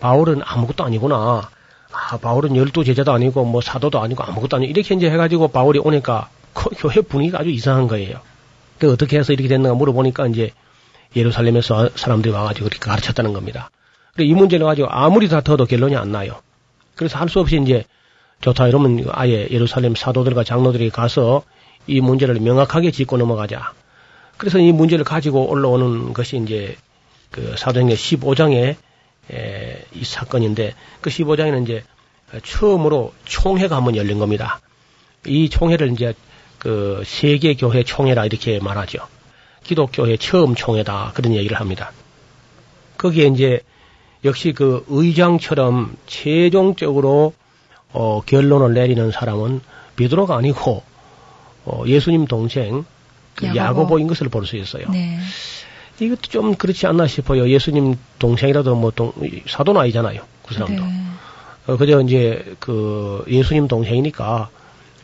[0.00, 1.48] 바울은 아무것도 아니구나.
[1.92, 6.28] 아 바울은 열두 제자도 아니고 뭐 사도도 아니고 아무것도 아니고 이렇게 이제 해가지고 바울이 오니까
[6.52, 8.20] 그 교회 분위기가 아주 이상한 거예요.
[8.78, 10.50] 그 어떻게 해서 이렇게 됐는가 물어보니까 이제
[11.16, 13.70] 예루살렘에서 사람들이 와가지고 그렇게 가르쳤다는 겁니다.
[14.18, 16.40] 이 문제를 가지고 아무리 다퉈도 결론이 안 나요.
[16.94, 17.84] 그래서 할 수 없이 이제
[18.40, 21.42] 좋다 이러면 아예 예루살렘 사도들과 장로들이 가서
[21.86, 23.72] 이 문제를 명확하게 짚고 넘어가자.
[24.36, 26.76] 그래서 이 문제를 가지고 올라오는 것이 이제
[27.30, 28.76] 그 사도행전 15장의
[29.32, 31.84] 에, 이 사건인데 그 15장에는 이제
[32.42, 34.60] 처음으로 총회가 한번 열린 겁니다.
[35.26, 36.14] 이 총회를 이제
[36.58, 38.98] 그 세계 교회 총회라 이렇게 말하죠.
[39.62, 41.92] 기독교회 처음 총회다 그런 얘기를 합니다.
[42.98, 43.60] 거기에 이제
[44.24, 47.34] 역시 그 의장처럼 최종적으로
[47.94, 49.60] 어, 결론을 내리는 사람은
[49.96, 50.82] 베드로가 아니고
[51.64, 52.84] 어, 예수님 동생
[53.34, 53.58] 그 야고보.
[53.58, 54.86] 야고보 인 것을 볼 수 있어요.
[54.90, 55.18] 네.
[56.00, 57.48] 이것도 좀 그렇지 않나 싶어요.
[57.48, 59.12] 예수님 동생이라도 뭐 동,
[59.46, 60.22] 사도는 아니잖아요.
[60.46, 60.82] 그 사람도.
[60.82, 61.04] 네.
[61.68, 64.48] 어, 그저 이제 그 예수님 동생이니까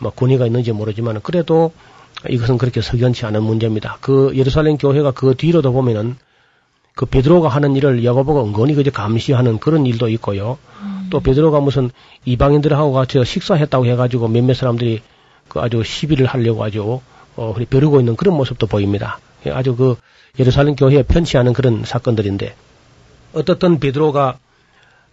[0.00, 1.72] 뭐 권위가 있는지 모르지만 그래도
[2.28, 3.98] 이것은 그렇게 석연치 않은 문제입니다.
[4.00, 6.16] 그 예루살렘 교회가 그 뒤로도 보면은
[6.94, 10.58] 그 베드로가 하는 일을 야고보가 은근히 그저 감시하는 그런 일도 있고요.
[11.10, 11.90] 또 베드로가 무슨
[12.24, 15.02] 이방인들하고 같이 식사했다고 해가지고 몇몇 사람들이
[15.48, 17.00] 그 아주 시비를 하려고 아주
[17.36, 19.18] 어 벼르고 있는 그런 모습도 보입니다.
[19.46, 19.96] 예, 아주 그
[20.38, 22.54] 예루살렘 교회에 편치 않은 그런 사건들인데
[23.32, 24.38] 어떻든 베드로가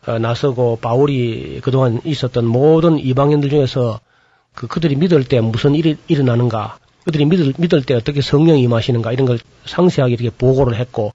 [0.07, 3.99] 어, 나서고 바울이 그동안 있었던 모든 이방인들 중에서
[4.53, 9.25] 그 그들이 믿을 때 무슨 일이 일어나는가, 그들이 믿을 믿을 때 어떻게 성령이 임하시는가 이런
[9.25, 11.13] 걸 상세하게 이렇게 보고를 했고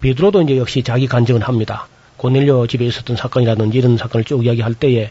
[0.00, 1.88] 베드로도 이제 역시 자기 간증을 합니다.
[2.20, 5.10] 고넬료 집에 있었던 사건이라든지 이런 사건을 쭉 이야기할 때에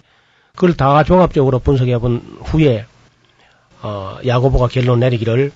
[0.53, 2.85] 그걸 다 종합적으로 분석해 본 후에
[3.81, 5.51] 어, 야고보가 결론 내리기를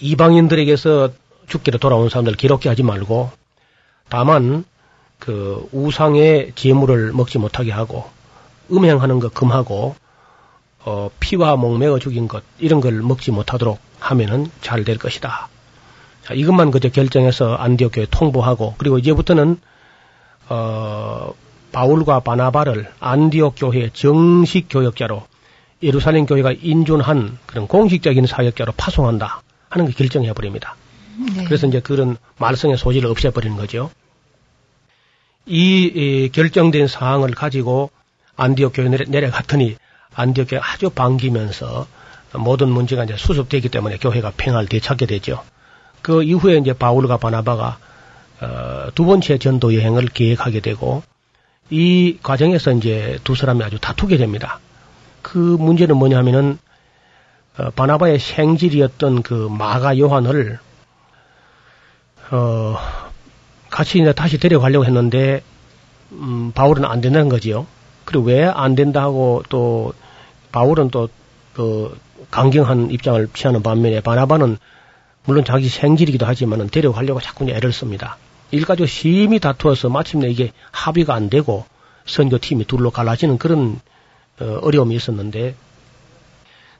[0.00, 1.10] 이방인들에게서
[1.46, 3.30] 죽기로 돌아온 사람들 기록해 하지 말고
[4.08, 4.64] 다만
[5.18, 8.08] 그 우상의 재물을 먹지 못하게 하고
[8.72, 9.94] 음행하는 것 금하고
[10.86, 15.50] 어, 피와 목매어 죽인 것 이런 걸 먹지 못하도록 하면은 잘 될 것이다.
[16.24, 19.58] 자, 이것만 그저 결정해서 안디옥 교회 통보하고 그리고 이제부터는
[20.50, 21.32] 어,
[21.72, 25.22] 바울과 바나바를 안디옥 교회 정식 교역자로
[25.82, 30.76] 예루살렘 교회가 인준한 그런 공식적인 사역자로 파송한다 하는 걸 결정해 버립니다.
[31.34, 31.44] 네.
[31.44, 33.90] 그래서 이제 그런 말썽의 소지를 없애버리는 거죠.
[35.46, 37.90] 이, 이 결정된 사항을 가지고
[38.36, 39.76] 안디옥 교회 내려, 내려갔더니
[40.14, 41.86] 안디옥 교회 아주 반기면서
[42.34, 45.42] 모든 문제가 이제 수습되기 때문에 교회가 평화를 되찾게 되죠.
[46.02, 47.89] 그 이후에 이제 바울과 바나바가 어,
[48.94, 51.02] 두 번째 전도 여행을 계획하게 되고
[51.68, 54.60] 이 과정에서 이제 두 사람이 아주 다투게 됩니다.
[55.22, 56.58] 그 문제는 뭐냐면은
[57.58, 60.58] 어, 바나바의 생질이었던 그 마가 요한을
[62.30, 62.76] 어,
[63.70, 65.42] 같이 이제 다시 데려가려고 했는데
[66.12, 67.66] 음, 바울은 안 된다는 거지요.
[68.04, 69.92] 그리고 왜 안 된다 하고 또
[70.52, 71.98] 바울은 또그
[72.30, 74.58] 강경한 입장을 취하는 반면에 바나바는
[75.24, 78.16] 물론 자기 생질이기도 하지만은 데려가려고 자꾸 애를 씁니다.
[78.50, 81.64] 일가족 심히 다투어서 마침내 이게 합의가 안 되고
[82.06, 83.80] 선교팀이 둘로 갈라지는 그런
[84.40, 85.54] 어, 어려움이 있었는데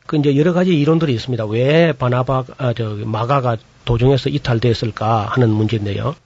[0.07, 1.45] 그 이제 여러 가지 이론들이 있습니다.
[1.47, 6.17] 왜 바나바 아, 저 마가가 도중에서 이탈됐을까 하는 문제인데요.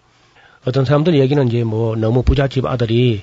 [0.64, 3.22] 어떤 사람들 얘기는 이제 뭐 너무 부잣집 아들이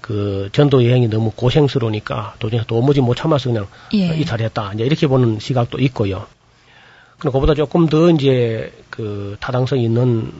[0.00, 4.16] 그 전도 여행이 너무 고생스러우니까 도중에서 도무지 못 참아서 그냥 예.
[4.16, 4.74] 이탈했다.
[4.74, 6.26] 이제 이렇게 보는 시각도 있고요.
[7.18, 10.32] 그럼 그보다 조금 더 이제 그 타당성 있는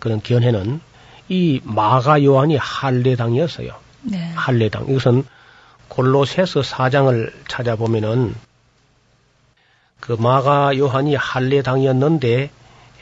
[0.00, 0.80] 그런 견해는
[1.28, 3.72] 이 마가 요한이 할례당이었어요.
[4.02, 4.32] 네.
[4.34, 4.88] 할례당.
[4.88, 5.24] 이것은
[5.88, 8.34] 골로새서 4장을 찾아보면은
[10.00, 12.50] 그 마가 요한이 할례당이었는데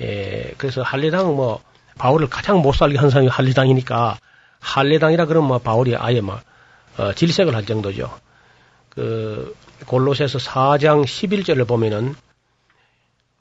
[0.03, 1.62] 에, 그래서 할례당은 뭐
[1.99, 4.18] 바울을 가장 못 살게 한 사람이 할례당이니까
[4.61, 6.43] 할례당이라 그러면 뭐 바울이 아예 막
[6.99, 8.11] 어, 질색을 할 정도죠.
[8.91, 9.57] 그
[9.87, 12.30] 골로새서 4장 11절을 보면은 뭐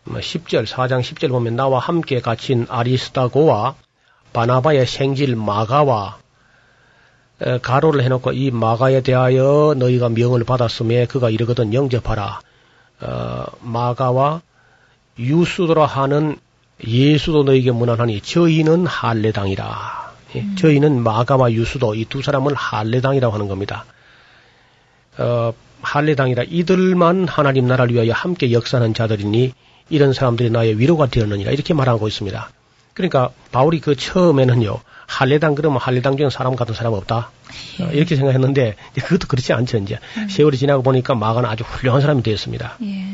[0.09, 3.75] 10절 4장 10절 보면 나와 함께 갇힌 아리스타고와
[4.33, 6.17] 바나바의 생질 마가와
[7.41, 12.41] 에, 가로를 해놓고 이 마가에 대하여 너희가 명을 받았음에 그가 이르거든 영접하라.
[13.01, 14.41] 어, 마가와
[15.17, 16.37] 유수도라 하는
[16.85, 20.09] 예수도 너에게 무난하니 저희는 할례당이라.
[20.35, 23.85] 예, 저희는 마가와 유수도 이 두 사람을 할례당이라고 하는 겁니다.
[25.17, 29.53] 어, 할례당이라 이들만 하나님 나라를 위하여 함께 역사하는 자들이니
[29.89, 32.49] 이런 사람들이 나의 위로가 되었느니라 이렇게 말하고 있습니다.
[32.93, 37.31] 그러니까 바울이 그 처음에는요 할례당 그러면 할례당 중에 사람 같은 사람 없다
[37.81, 39.97] 어, 이렇게 생각했는데 그것도 그렇지 않죠 이제
[40.29, 42.77] 세월이 지나고 보니까 마가는 아주 훌륭한 사람이 되었습니다.
[42.83, 43.05] 예.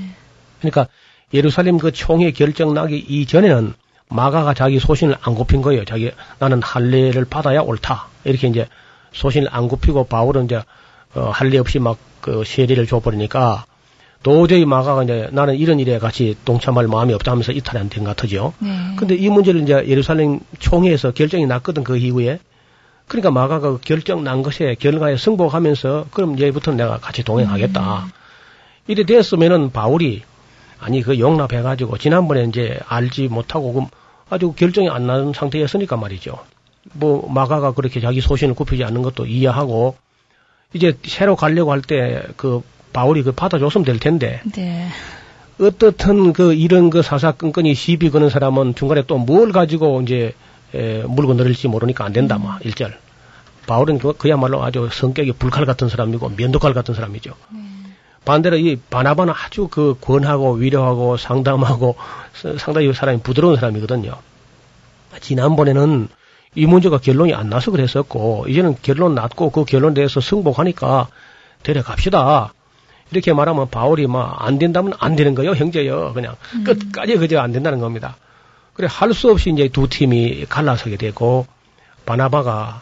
[0.59, 0.87] 그러니까
[1.33, 3.73] 예루살렘 그 총회 결정 나기 이전에는
[4.09, 5.85] 마가가 자기 소신을 안 굽힌 거예요.
[5.85, 8.07] 자기 나는 할례를 받아야 옳다.
[8.23, 8.67] 이렇게 이제
[9.13, 10.61] 소신을 안 굽히고 바울은 이제
[11.13, 13.65] 어, 할례 없이 막 그 세례를 줘버리니까
[14.25, 18.53] 도저히 마가가 이제 나는 이런 일에 같이 동참할 마음이 없다 하면서 이탈이 안된것 같으죠.
[18.57, 18.69] 네.
[18.95, 22.39] 근데 이 문제를 이제 예루살렘 총회에서 결정이 났거든 그 이후에.
[23.07, 28.07] 그러니까 마가가 그 결정 난 것에 결과에 승복하면서 그럼 이제부터는 내가 같이 동행하겠다.
[28.87, 30.23] 이래 됐으면은 바울이
[30.79, 33.81] 아니 그 용납해 가지고 지난번에 이제 알지 못하고 그
[34.31, 36.39] 아주 결정이 안 나는 상태였으니까 말이죠.
[36.93, 39.95] 뭐 마가가 그렇게 자기 소신을 굽히지 않는 것도 이해하고
[40.73, 42.63] 이제 새로 가려고 할 때 그
[42.95, 44.87] 바울이 그 받아줬으면 될 텐데 네.
[45.59, 50.33] 어떻든 그 이런 그 사사건건이 시비 거는 사람은 중간에 또 뭘 가지고 이제
[50.73, 52.97] 에, 물고 늘을지 모르니까 안 된다 뭐 일절.
[53.67, 57.33] 바울은 그, 그야말로 아주 성격이 불칼 같은 사람이고 면도칼 같은 사람이죠.
[58.23, 61.95] 반대로 이 바나바는 아주 그 권하고 위로하고 상담하고
[62.33, 64.13] 서- 상당히 사람이 부드러운 사람이거든요.
[65.21, 66.07] 지난번에는
[66.55, 71.07] 이 문제가 결론이 안 나서 그랬었고 이제는 결론 났고 그 결론에 대해서 승복하니까
[71.63, 72.53] 데려갑시다.
[73.11, 76.13] 이렇게 말하면 바울이 막 안 된다면 안 되는 거예요, 형제요.
[76.13, 78.17] 그냥 끝까지 그저 안 된다는 겁니다.
[78.73, 81.47] 그래 할 수 없이 이제 두 팀이 갈라서게 되고
[82.05, 82.81] 바나바가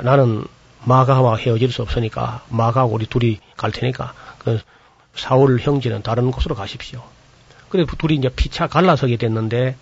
[0.00, 0.44] 나는
[0.84, 4.60] 마가와 헤어질 수 없으니까 마가하고 우리 둘이 갈 테니까 그
[5.14, 7.02] 사울 형제는 다른 곳으로 가십시오.
[7.68, 9.76] 그래 둘이 이제 피차 갈라서게 됐는데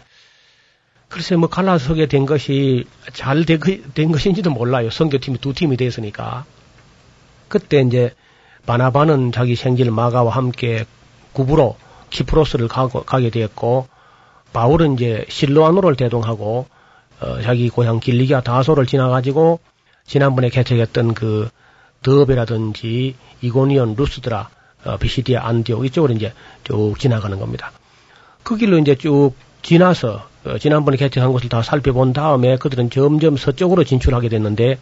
[1.08, 4.90] 글쎄 뭐 갈라서게 된 것이 잘 된 것인지도 몰라요.
[4.90, 6.44] 선교팀이 두 팀이 됐으니까.
[7.48, 8.14] 그때 이제
[8.66, 10.84] 바나바는 자기 생질 마가와 함께
[11.32, 11.76] 구부로
[12.10, 13.88] 키프로스를 가고, 가게 되었고
[14.52, 16.66] 바울은 이제 실로아노를 대동하고
[17.20, 19.60] 어, 자기 고향 길리기아 다소를 지나가지고
[20.06, 21.48] 지난번에 개척했던 그
[22.02, 24.48] 더베라든지 이고니온 루스드라
[24.84, 26.32] 어, 비시디아 안디옥 이쪽으로 이제
[26.64, 27.72] 쭉 지나가는 겁니다.
[28.42, 33.84] 그 길로 이제 쭉 지나서 어, 지난번에 개척한 곳을 다 살펴본 다음에 그들은 점점 서쪽으로
[33.84, 34.78] 진출하게 됐는데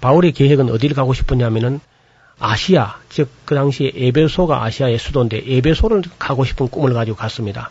[0.00, 1.80] 바울의 계획은 어디를 가고 싶었냐면은
[2.38, 7.70] 아시아, 즉 그 당시에 에베소가 아시아의 수도인데 에베소를 가고 싶은 꿈을 가지고 갔습니다.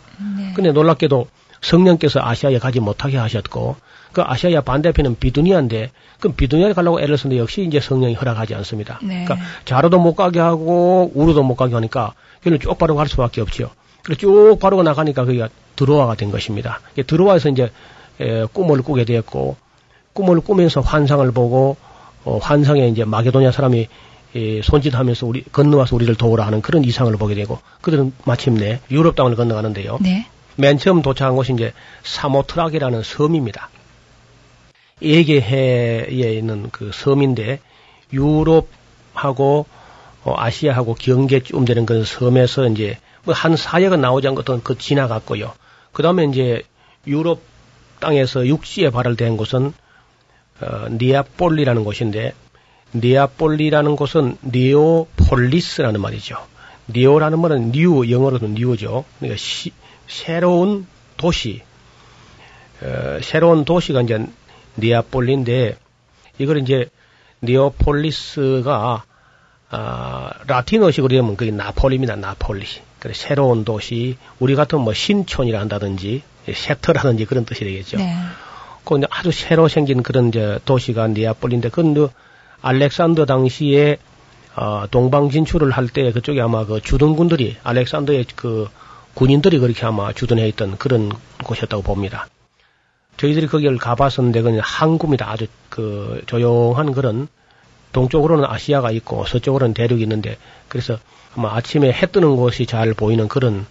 [0.54, 1.28] 근데 놀랍게도
[1.60, 3.76] 성령께서 아시아에 가지 못하게 하셨고
[4.12, 8.98] 그 아시아의 반대편은 비두니아인데 그 비두니아에 가려고 애를 썼는데 역시 이제 성령이 허락하지 않습니다.
[9.02, 9.24] 네.
[9.24, 13.70] 그러니까 자로도 못 가게 하고 우르도 못 가게 하니까 결국 쭉 바로 갈 수밖에 없죠.
[14.02, 15.46] 그래서 쭉 바로 나가니까 그게
[15.76, 16.80] 드로아가 된 것입니다.
[17.06, 17.70] 드로아에서 이제
[18.20, 19.56] 에, 꿈을 꾸게 되었고
[20.14, 21.76] 꿈을 꾸면서 환상을 보고
[22.24, 23.88] 어, 환상에 이제 마게도냐 사람이 에,
[24.62, 29.98] 손짓하면서 우리 건너와서 우리를 도우라 하는 그런 이상을 보게 되고 그들은 마침내 유럽 땅을 건너가는데요.
[30.00, 30.26] 네.
[30.56, 31.72] 맨 처음 도착한 곳이 이제
[32.02, 33.68] 사모트락이라는 섬입니다.
[35.02, 37.60] 에게해에 있는 그 섬인데
[38.12, 39.66] 유럽하고
[40.24, 45.52] 어, 아시아하고 경계쯤 되는 그 섬에서 이제 뭐 한 사역은 나오지 않고 어떤 그 지나갔고요.
[45.92, 46.62] 그 다음에 이제
[47.06, 47.40] 유럽
[48.00, 49.72] 땅에서 육지에 발을 댄 곳은
[50.60, 52.32] 어, 니아폴리라는 곳인데
[52.94, 56.36] 니아폴리라는 곳은 니오폴리스라는 말이죠.
[56.88, 59.04] 니오라는 말은 new 영어로도 new죠.
[59.18, 59.72] 그러니까 시,
[60.06, 61.62] 새로운 도시,
[62.82, 64.24] 어, 새로운 도시가 이제
[64.78, 65.76] 니아폴리인데
[66.38, 66.88] 이걸 이제
[67.42, 69.04] 니오폴리스가
[69.68, 72.16] 아, 라틴어식으로 하면 그게 나폴리입니다.
[72.16, 72.64] 나폴리.
[73.00, 76.22] 그래 새로운 도시, 우리 같은 뭐 신촌이라 한다든지
[76.52, 77.96] 새터라든지 그런 뜻이 되겠죠.
[77.96, 78.14] 네.
[78.84, 82.08] 그 아주 새로 생긴 그런 이제 도시가 니아폴리인데 그건
[82.62, 83.98] 알렉산더 당시에
[84.54, 88.68] 어, 동방 진출을 할 때 그쪽에 아마 그 주둔군들이 알렉산더의 그
[89.14, 91.12] 군인들이 그렇게 아마 주둔해 있던 그런
[91.44, 92.28] 곳이었다고 봅니다.
[93.18, 95.30] 저희들이 거기를 가봤었는데 그냥 항구입니다.
[95.30, 97.28] 아주 그 조용한 그런
[97.92, 100.36] 동쪽으로는 아시아가 있고 서쪽으로는 대륙이 있는데
[100.68, 100.98] 그래서
[101.34, 103.66] 아마 아침에 해 뜨는 곳이 잘 보이는 그런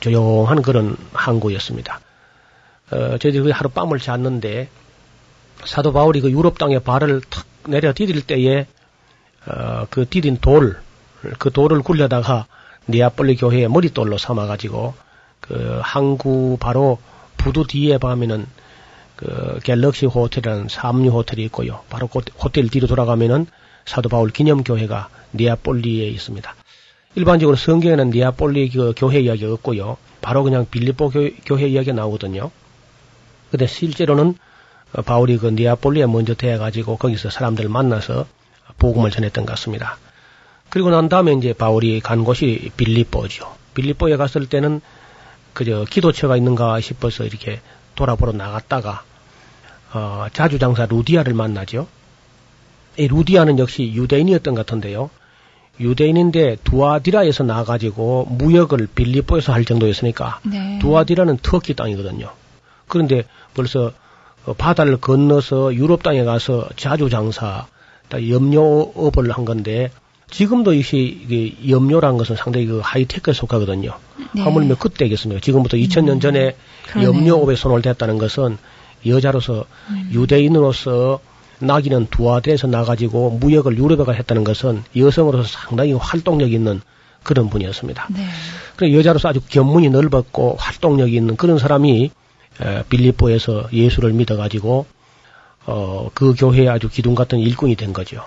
[0.00, 2.00] 조용한 그런 항구였습니다.
[2.90, 4.68] 어, 저희들이 하룻밤을 잤는데
[5.64, 8.66] 사도 바울이 그 유럽 땅에 발을 탁 내려 디딜 때에
[9.46, 10.78] 어, 그 디딘 돌,
[11.38, 12.46] 그 돌을 굴려다가
[12.88, 14.94] 니아폴리 교회의 머릿돌로 삼아가지고
[15.40, 16.98] 그 항구 바로
[17.36, 18.46] 부두 뒤에 가면은
[19.16, 21.80] 그 갤럭시 호텔이라는 삼류 호텔이 있고요.
[21.88, 23.46] 바로 그 호텔 뒤로 돌아가면은
[23.84, 26.54] 사도 바울 기념교회가 니아폴리에 있습니다.
[27.14, 29.98] 일반적으로 성경에는 니아폴리 그 교회 이야기가 없고요.
[30.20, 32.50] 바로 그냥 빌립보 교, 교회 이야기가 나오거든요.
[33.50, 34.34] 근데 실제로는 어,
[35.02, 38.26] 바울이 그 니아폴리에 먼저 대해가지고 거기서 사람들 만나서
[38.78, 39.98] 복음을 전했던 것 같습니다.
[40.68, 43.54] 그리고 난 다음에 이제 바울이 간 곳이 빌리보죠.
[43.74, 44.80] 빌리보에 갔을 때는
[45.52, 47.60] 그저 기도처가 있는가 싶어서 이렇게
[47.94, 49.02] 돌아보러 나갔다가
[49.92, 51.86] 어, 자주장사 루디아를 만나죠.
[52.96, 55.10] 이 루디아는 역시 유대인이었던 것 같은데요.
[55.80, 60.78] 유대인인데 두아디라에서 나가지고 무역을 빌리보에서 할 정도였으니까 네.
[60.80, 62.30] 두아디라는 터키 땅이거든요.
[62.86, 63.24] 그런데
[63.54, 63.92] 벌써 어,
[64.52, 67.66] 바다를 건너서 유럽 땅에 가서 자주 장사,
[68.12, 69.90] 염료업을 한 건데
[70.30, 73.92] 지금도 이것이 이게 염료란 것은 상당히 그 하이테크에 속하거든요.
[74.34, 74.42] 네.
[74.42, 75.40] 하물며 그때겠습니까?
[75.40, 76.56] 지금부터 2000년 전에
[76.88, 77.10] 그러네요.
[77.10, 78.58] 염료업에 손을 댔다는 것은
[79.06, 80.10] 여자로서 음.
[80.12, 81.20] 유대인으로서
[81.60, 86.80] 나기는 두아들에서 나가지고 무역을 유럽에 가 했다는 것은 여성으로서 상당히 활동력 있는
[87.22, 88.08] 그런 분이었습니다.
[88.10, 88.26] 네.
[88.76, 92.10] 그 여자로서 아주 견문이 넓었고 활동력이 있는 그런 사람이 에,
[92.88, 94.86] 빌립보에서 예수를 믿어가지고
[95.66, 98.22] 어, 그 교회에 아주 기둥 같은 일꾼이 된 거죠.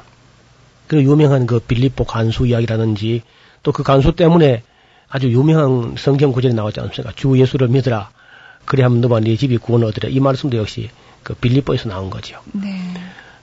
[0.87, 3.21] 그 유명한 그 빌립보 간수 이야기라든지
[3.63, 4.63] 또 그 간수 때문에
[5.09, 7.13] 아주 유명한 성경 구절이 나오지 않습니까?
[7.15, 8.09] 주 예수를 믿으라.
[8.65, 10.09] 그래 하면 너와 네 집이 구원을 얻으라.
[10.09, 10.89] 이 말씀도 역시
[11.23, 12.39] 그 빌립보에서 나온 거죠.
[12.53, 12.93] 네.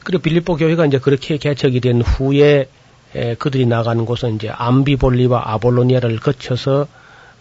[0.02, 2.68] 그리고 빌립보 교회가 이제 그렇게 개척이 된 후에
[3.14, 6.86] 에, 그들이 나가는 곳은 이제 암비볼리와 아볼로니아를 거쳐서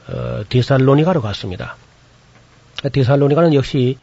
[0.07, 1.75] 어, 디살로니가로 갔습니다.
[2.91, 3.97] 디살로니가는 역시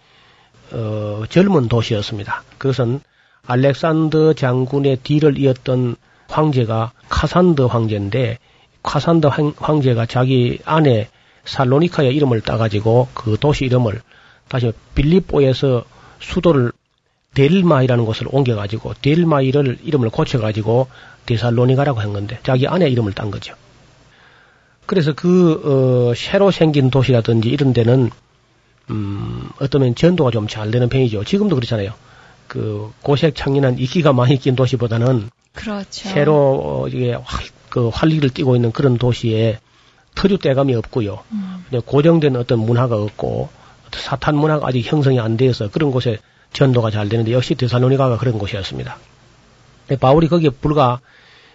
[0.72, 2.42] 어, 젊은 도시였습니다.
[2.58, 3.00] 그것은
[3.46, 5.96] 알렉산더 장군의 뒤를 이었던
[6.28, 8.38] 황제가 카산더 황제인데
[8.82, 11.08] 카산더 황- 황제가 자기 아내
[11.44, 14.00] 살로니카의 이름을 따가지고 그 도시 이름을
[14.48, 15.84] 다시 빌립보에서
[16.20, 16.72] 수도를
[17.34, 20.88] 델마이라는 곳을 옮겨가지고 델마이를 이름을 고쳐가지고
[21.26, 23.54] 데살로니가라고 한 건데 자기 아내 이름을 딴 거죠.
[24.86, 28.10] 그래서 그 어, 새로 생긴 도시라든지 이런 데는
[28.90, 31.24] 음, 어떠면 전도가 좀 잘 되는 편이죠.
[31.24, 31.92] 지금도 그렇잖아요.
[32.46, 36.08] 그 고색 창린한 이기가 많이 낀 도시보다는 그렇죠.
[36.08, 39.60] 새로 어, 이게 활, 그 활기를 띠고 있는 그런 도시에
[40.16, 41.20] 터줏대감이 없고요.
[41.30, 41.64] 음.
[41.86, 43.48] 고정된 어떤 문화가 없고
[43.92, 46.18] 사탄 문화가 아직 형성이 안 돼서 그런 곳에
[46.52, 48.98] 전도가 잘 되는데 역시 데살로니가가 그런 곳이었습니다.
[50.00, 51.00] 바울이 거기에 불과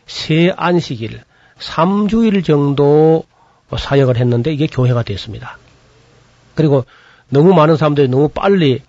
[0.06, 1.22] 세 안식일,
[1.60, 3.26] 3주일 정도
[3.78, 5.58] 사역을 했는데 이게 교회가 됐습니다.
[6.54, 6.86] 그리고
[7.30, 8.82] 너무 많은 사람들이 너무 빨리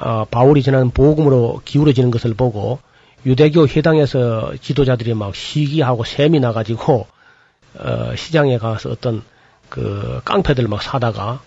[0.00, 2.80] 어, 바울이 전하는 복음으로 기울어지는 것을 보고
[3.26, 7.06] 유대교 회당에서 지도자들이 막 시기하고 셈이 나가지고
[7.78, 9.22] 어, 시장에 가서 어떤
[9.68, 11.40] 그 깡패들 막 사다가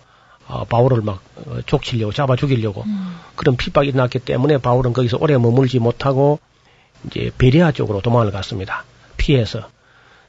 [0.46, 2.84] 어, 바울을 막 어, 족치려고 잡아 죽이려고
[3.36, 6.40] 그런 핍박이 났기 때문에 바울은 거기서 오래 머물지 못하고
[7.06, 8.84] 이제 베리아 쪽으로 도망을 갔습니다.
[9.16, 9.68] 피해서.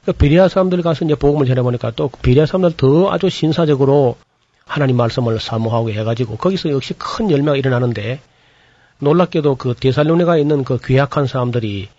[0.05, 4.17] 그 베리아 사람들 가서 이제 복음을 전해보니까 또 베리아 사람들 더 아주 신사적으로
[4.69, 8.21] 하나님 말씀을 사모하고 해가지고 거기서 역시 큰 열매가 일어나는데
[8.99, 11.89] 놀랍게도 그 데살로니가에 있는 그 괴악한 사람들이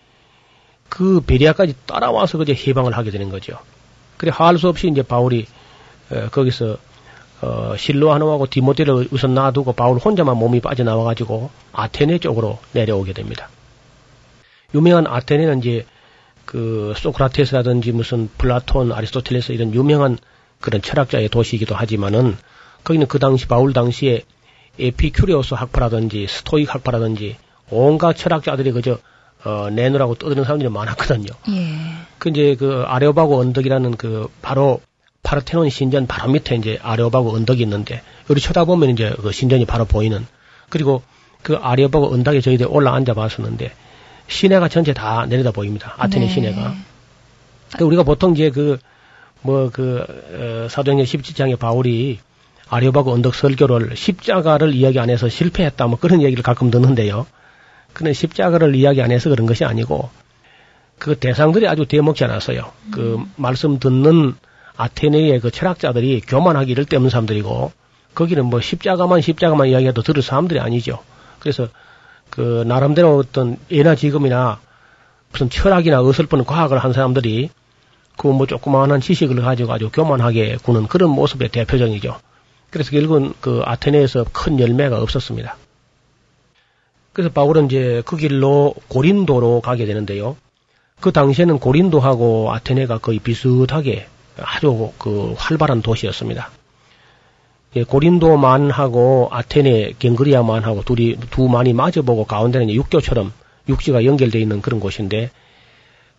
[0.88, 3.58] 그 베리아까지 따라와서 그제 훼방을 하게 되는 거죠.
[4.16, 5.46] 그래 할 수 없이 이제 바울이
[6.10, 6.76] 어, 거기서
[7.42, 13.48] 어, 실루아노하고 디모데를 우선 놔두고 바울 혼자만 몸이 빠져나와가지고 아테네 쪽으로 내려오게 됩니다.
[14.74, 15.86] 유명한 아테네는 이제
[16.44, 20.18] 그 소크라테스라든지 무슨 플라톤, 아리스토텔레스 이런 유명한
[20.60, 22.36] 그런 철학자의 도시이기도 하지만은
[22.85, 24.22] 거기는 그 당시 바울 당시에
[24.78, 27.37] 에피큐리오스 학파라든지 Stoic 학파라든지
[27.70, 28.99] 온갖 철학자들이 그저
[29.45, 31.33] 어, 내놓으라고 떠드는 사람들이 많았거든요.
[31.49, 31.76] 예.
[32.18, 34.81] 그 이제 그 아레오바고 언덕이라는 그 바로
[35.22, 40.26] 파르테논 신전 바로 밑에 이제 아레오바고 언덕이 있는데 여기 쳐다보면 이제 그 신전이 바로 보이는
[40.68, 41.03] 그리고
[41.43, 43.72] 그 아리아바고 언덕에 저희들 올라 앉아 봤었는데
[44.28, 45.95] 시내가 전체 다 내려다 보입니다.
[45.99, 46.33] 아테네 네.
[46.33, 46.74] 시내가.
[47.78, 52.18] 그 우리가 보통 이제 그뭐 그 어, 사도행전 17장에 바울이
[52.70, 57.26] 아리오바고 언덕 설교를 십자가를 이야기 안 해서 실패했다 뭐 그런 얘기를 가끔 듣는데요.
[57.92, 60.08] 그는 십자가를 이야기 안 해서 그런 것이 아니고
[60.98, 62.70] 그 대상들이 아주 대먹지 않았어요.
[62.92, 64.34] 그 말씀 듣는
[64.76, 67.72] 아테네의 그 철학자들이 교만하기 이를 때문 사람들이고
[68.14, 71.00] 거기는 뭐 십자가만 십자가만 이야기해도 들을 사람들이 아니죠.
[71.40, 71.68] 그래서
[72.28, 74.60] 그 나름대로 어떤 예나 지금이나
[75.32, 77.50] 무슨 철학이나 어설픈 과학을 한 사람들이
[78.16, 82.18] 그 뭐 조그마한 지식을 가지고 아주 교만하게 구는 그런 모습의 대표적이죠.
[82.70, 85.56] 그래서 결국은 그 아테네에서 큰 열매가 없었습니다.
[87.12, 90.36] 그래서 바울은 이제 그 길로 고린도로 가게 되는데요.
[91.00, 94.06] 그 당시에는 고린도하고 아테네가 거의 비슷하게
[94.38, 96.50] 아주 그 활발한 도시였습니다.
[97.76, 103.32] 예, 고린도만하고 아테네 갱그리아만하고 둘이 두 만이 마주보고 가운데는 육교처럼
[103.68, 105.30] 육지가 연결되어 있는 그런 곳인데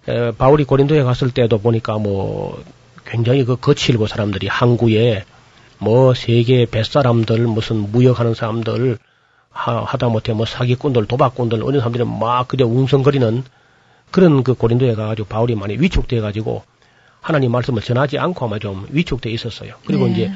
[0.08, 2.64] 에, 바울이 고린도에 갔을 때도 보니까 뭐
[3.06, 5.26] 굉장히 그 거칠고 사람들이 항구에
[5.82, 9.00] 뭐 세계 뱃사람들 무슨 무역하는 사람들
[9.50, 13.44] 하, 하다 못해 뭐 사기꾼들 도박꾼들 어느 사람들이 막 그저 웅성거리는
[14.12, 16.64] 그런 그 고린도에 가가지고 바울이 많이 위축돼 가지고
[17.20, 19.74] 하나님 말씀을 전하지 않고 아마 좀 위축돼 있었어요.
[19.88, 20.12] 그리고 네.
[20.12, 20.32] 이제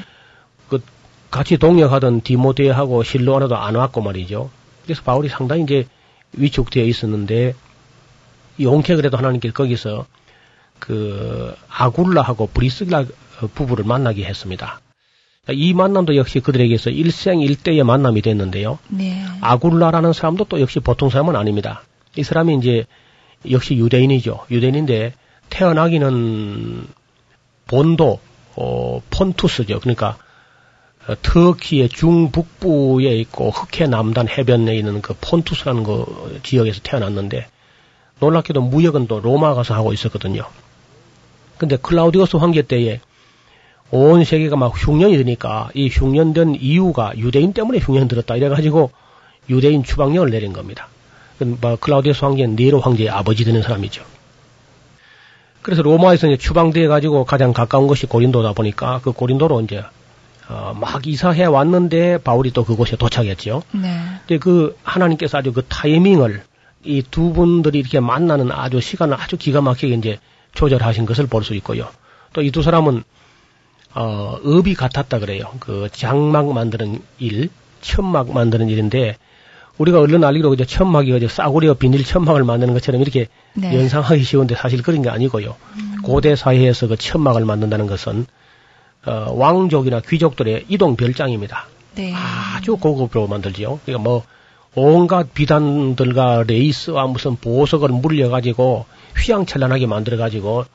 [0.68, 0.82] 그
[1.30, 4.50] 같이 동역하던 디모데하고 실로아나도 안 왔고 말이죠.
[4.82, 5.86] 그래서 바울이 상당히 이제
[6.32, 7.54] 위축되어 있었는데
[8.60, 10.06] 용케 그래도 하나님께 거기서
[10.80, 13.04] 그 아굴라하고 브리스라
[13.54, 14.80] 부부를 만나게 했습니다.
[15.52, 18.78] 이 만남도 역시 그들에게서 일생일대의 만남이 됐는데요.
[18.88, 19.22] 네.
[19.40, 21.82] 아굴라라는 사람도 또 역시 보통 사람은 아닙니다.
[22.16, 22.84] 이 사람이 이제
[23.50, 24.46] 역시 유대인이죠.
[24.50, 25.14] 유대인인데
[25.50, 26.86] 태어나기는
[27.68, 28.20] 본도
[28.56, 29.80] 어, 폰투스죠.
[29.80, 30.16] 그러니까
[31.06, 37.46] 어, 터키의 중북부에 있고 흑해 남단 해변에 있는 그 폰투스라는 그 지역에서 태어났는데
[38.18, 40.44] 놀랍게도 무역은 또 로마 가서 하고 있었거든요.
[41.58, 43.00] 근데 클라우디오스 황제 때에
[43.90, 48.90] 온 세계가 막 흉년이 드니까 이 흉년된 이유가 유대인 때문에 흉년 들었다 이래가지고
[49.48, 50.88] 유대인 추방령을 내린 겁니다.
[51.38, 54.02] 그뭐 클라우디오스 황제는 네로 황제의 아버지 되는 사람이죠.
[55.62, 59.82] 그래서 로마에서 이제 추방돼 가지고 가장 가까운 것이 고린도다 보니까 그 고린도로 이제
[60.48, 63.62] 어, 막 이사해 왔는데 바울이 또 그곳에 도착했죠.
[63.72, 64.00] 네.
[64.26, 66.42] 근데 그 하나님께서 아주 그 타이밍을
[66.84, 70.20] 이 두 분들이 이렇게 만나는 아주 시간을 아주 기가 막히게 이제
[70.54, 71.88] 조절하신 것을 볼 수 있고요.
[72.32, 73.02] 또 이 두 사람은
[73.96, 75.44] 어, 업이 같았다 그래요.
[75.58, 77.48] 그 장막 만드는 일,
[77.80, 79.16] 천막 만드는 일인데
[79.78, 83.74] 우리가 얼른 알기로 그저 천막이 그저 싸구려 비닐 천막을 만드는 것처럼 이렇게 네.
[83.74, 85.56] 연상하기 쉬운데 사실 그런 게 아니고요.
[86.02, 88.26] 고대 사회에서 그 천막을 만든다는 것은
[89.06, 91.66] 어, 왕족이나 귀족들의 이동 별장입니다.
[91.94, 92.12] 네.
[92.14, 93.80] 아주 고급으로 만들지요.
[93.86, 94.24] 그러니까 뭐
[94.74, 98.84] 온갖 비단들과 레이스와 무슨 보석을 물려가지고
[99.16, 100.66] 휘황찬란하게 만들어가지고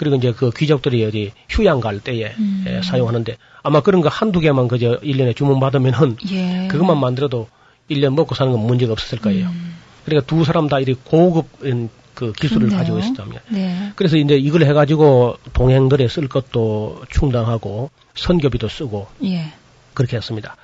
[0.00, 2.64] 그리고 이제 그 귀족들이 어디 휴양 갈 때에 음.
[2.66, 6.68] 예, 사용하는데 아마 그런 거 한두 개만 그저 일년에 주문받으면은 예.
[6.68, 7.48] 그것만 만들어도
[7.88, 9.48] 일년 먹고 사는 건 문제가 없었을 거예요.
[9.48, 9.76] 음.
[10.06, 12.78] 그러니까 두 사람 다 이리 고급인 그 기술을 그렇네요.
[12.78, 13.42] 가지고 있었답니다.
[13.50, 13.92] 네.
[13.94, 19.52] 그래서 이제 이걸 해가지고 동행들에 쓸 것도 충당하고 선교비도 쓰고 예.
[19.92, 20.56] 그렇게 했습니다.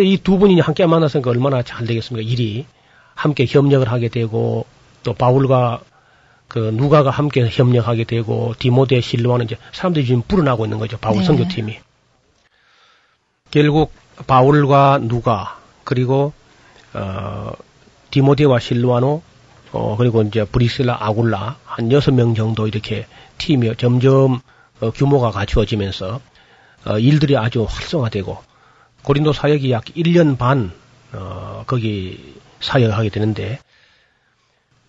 [0.00, 2.28] 이 두 분이 함께 만났으니까 얼마나 잘 되겠습니까?
[2.28, 2.66] 일이
[3.14, 4.66] 함께 협력을 하게 되고
[5.04, 5.82] 또 바울과
[6.48, 10.98] 그 누가가 함께 협력하게 되고 디모데 실로와는 이제 사람들이 지금 불어나고 있는 거죠.
[10.98, 11.24] 바울 네.
[11.24, 11.78] 선교팀이.
[13.50, 13.92] 결국
[14.26, 16.32] 바울과 누가 그리고
[16.94, 17.52] 어
[18.10, 19.22] 디모데와 실로아노
[19.72, 23.06] 어 그리고 이제 브리실라 아굴라 한 여섯 명 정도 이렇게
[23.38, 24.40] 팀이 점점
[24.80, 26.20] 어, 규모가 갖추어지면서
[26.86, 28.38] 어, 일들이 아주 활성화되고
[29.06, 30.72] 고린도 사역이 약 1년 반,
[31.12, 33.60] 어, 거기 사역하게 되는데,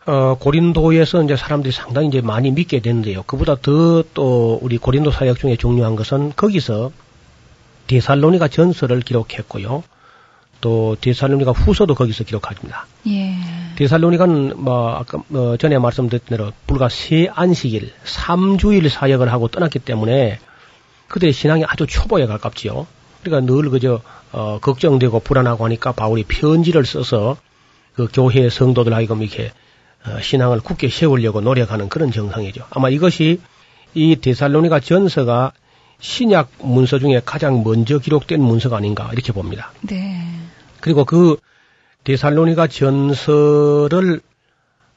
[0.07, 3.23] 어, 고린도에서 이제 사람들이 상당히 이제 많이 믿게 되는데요.
[3.27, 6.91] 그보다 더 또 우리 고린도 사역 중에 중요한 것은 거기서
[7.87, 9.83] 데살로니가 전설을 기록했고요.
[10.59, 12.87] 또 데살로니가 후서도 거기서 기록합니다.
[13.07, 13.35] 예.
[13.75, 20.39] 데살로니가는 뭐 아까 뭐 전에 말씀드린 대로 불과 세 안식일, 3주일 사역을 하고 떠났기 때문에
[21.09, 22.87] 그들의 신앙이 아주 초보에 가깝지요.
[23.23, 24.01] 그러니까 늘 그저
[24.31, 27.37] 어, 걱정되고 불안하고 하니까 바울이 편지를 써서
[27.93, 29.51] 그 교회 성도들 하여금 이렇게 어,
[30.21, 32.65] 신앙을 굳게 세우려고 노력하는 그런 정상이죠.
[32.69, 33.39] 아마 이것이
[33.93, 35.53] 이 데살로니가 전서가
[35.99, 39.71] 신약 문서 중에 가장 먼저 기록된 문서가 아닌가 이렇게 봅니다.
[39.81, 40.21] 네.
[40.79, 41.37] 그리고 그
[42.03, 44.21] 데살로니가 전서를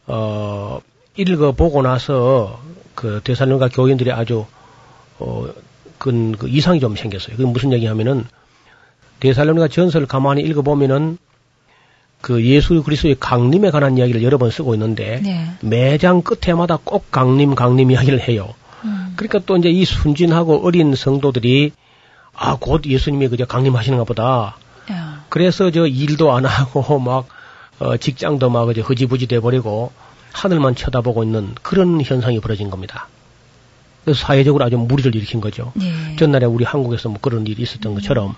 [0.07, 0.81] 어
[1.17, 2.61] 읽어보고 나서
[2.95, 4.47] 그 데살로니가 교인들이 아주
[5.19, 7.37] 어그 그 이상이 좀 생겼어요.
[7.37, 8.27] 그게 무슨 얘기하면은
[9.21, 11.19] 데살로니가 전서를 가만히 읽어보면은
[12.21, 15.51] 그 예수 그리스도의 강림에 관한 이야기를 여러 번 쓰고 있는데 네.
[15.61, 18.55] 매장 끝에마다 꼭 강림 강림 이야기를 해요.
[18.85, 19.13] 음.
[19.17, 21.73] 그러니까 또 이제 이 순진하고 어린 성도들이
[22.35, 24.57] 아 곧 예수님이 그저 강림하시는가 보다.
[24.91, 25.25] 야.
[25.29, 27.27] 그래서 저 일도 안 하고 막
[27.79, 29.93] 어, 직장도 막 이제 흐지부지 돼 버리고
[30.33, 33.09] 하늘만 쳐다보고 있는 그런 현상이 벌어진 겁니다.
[34.05, 35.73] 그래서 사회적으로 아주 무리를 일으킨 거죠.
[35.75, 36.17] 네.
[36.19, 38.35] 전날에 우리 한국에서 뭐 그런 일이 있었던 것처럼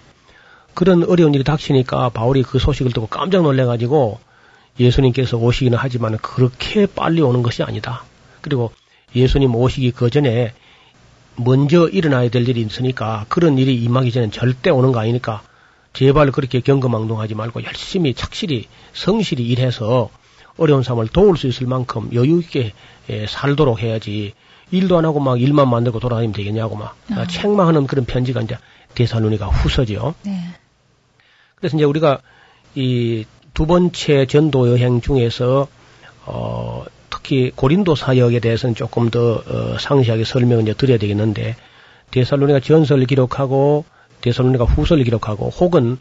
[0.74, 4.18] 그런 어려운 일이 닥치니까 바울이 그 소식을 듣고 깜짝 놀래가지고
[4.80, 8.04] 예수님께서 오시기는 하지만 그렇게 빨리 오는 것이 아니다.
[8.40, 8.72] 그리고
[9.14, 10.54] 예수님 오시기 그 전에
[11.36, 15.42] 먼저 일어나야 될 일이 있으니까 그런 일이 임하기 전에 절대 오는 거 아니니까
[15.92, 20.10] 제발 그렇게 경거망동하지 말고 열심히 착실히 성실히 일해서
[20.56, 22.72] 어려운 삶을 도울 수 있을 만큼 여유 있게
[23.10, 24.34] 예, 살도록 해야지
[24.70, 27.26] 일도 안 하고 막 일만 만들고 돌아다니면 되겠냐고 막 아.
[27.26, 28.58] 책망하는 그런 편지가 이제
[28.94, 30.14] 데살로니가 후서죠.
[30.24, 30.54] 네.
[31.62, 32.20] 그래서 이제 우리가
[32.74, 35.68] 이 두 번째 전도 여행 중에서
[36.24, 41.56] 어 특히 고린도 사역에 대해서는 조금 더 어, 상세하게 설명을 이제 드려야 되겠는데
[42.10, 43.84] 데살로니가 전서를 기록하고
[44.22, 45.98] 데살로니가 후서를 기록하고 혹은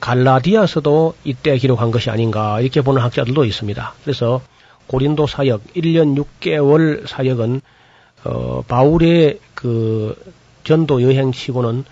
[0.00, 3.94] 갈라디아서도 이때 기록한 것이 아닌가 이렇게 보는 학자들도 있습니다.
[4.02, 4.40] 그래서
[4.86, 7.60] 고린도 사역 1년 6개월 사역은
[8.24, 10.16] 어 바울의 그
[10.64, 11.84] 전도 여행치고는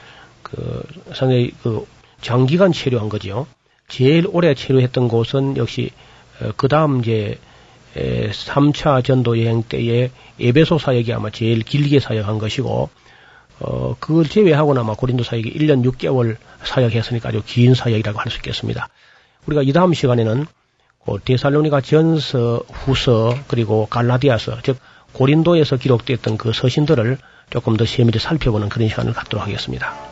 [0.43, 0.83] 그
[1.15, 1.87] 상당히 그
[2.23, 3.47] 장기간 체류한 거죠.
[3.89, 5.91] 제일 오래 체류했던 곳은 역시
[6.41, 7.39] 어, 그 다음 이제
[7.97, 10.11] 에, 3차 전도 여행 때에
[10.41, 12.89] 에베소 사역이 아마 제일 길게 사역한 것이고
[13.61, 18.89] 어, 그걸 제외하고는 아마 고린도 사역이 1년 6개월 사역했으니까 아주 긴 사역이라고 할 수 있겠습니다.
[19.47, 20.47] 우리가 이 다음 시간에는
[21.05, 24.79] 그 데살로니가 전서, 후서, 그리고 갈라디아서, 즉
[25.13, 27.19] 고린도에서 기록됐던 그 서신들을
[27.51, 30.12] 조금 더 세밀히 살펴보는 그런 시간을 갖도록 하겠습니다.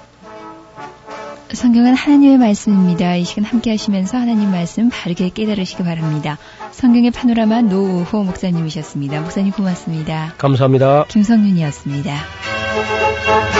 [1.52, 3.16] 성경은 하나님의 말씀입니다.
[3.16, 6.38] 이 시간 함께 하시면서 하나님 말씀 바르게 깨달으시기 바랍니다.
[6.70, 9.20] 성경의 파노라마 노우호 목사님이셨습니다.
[9.20, 10.34] 목사님 고맙습니다.
[10.38, 11.06] 감사합니다.
[11.08, 13.59] 김성윤이었습니다.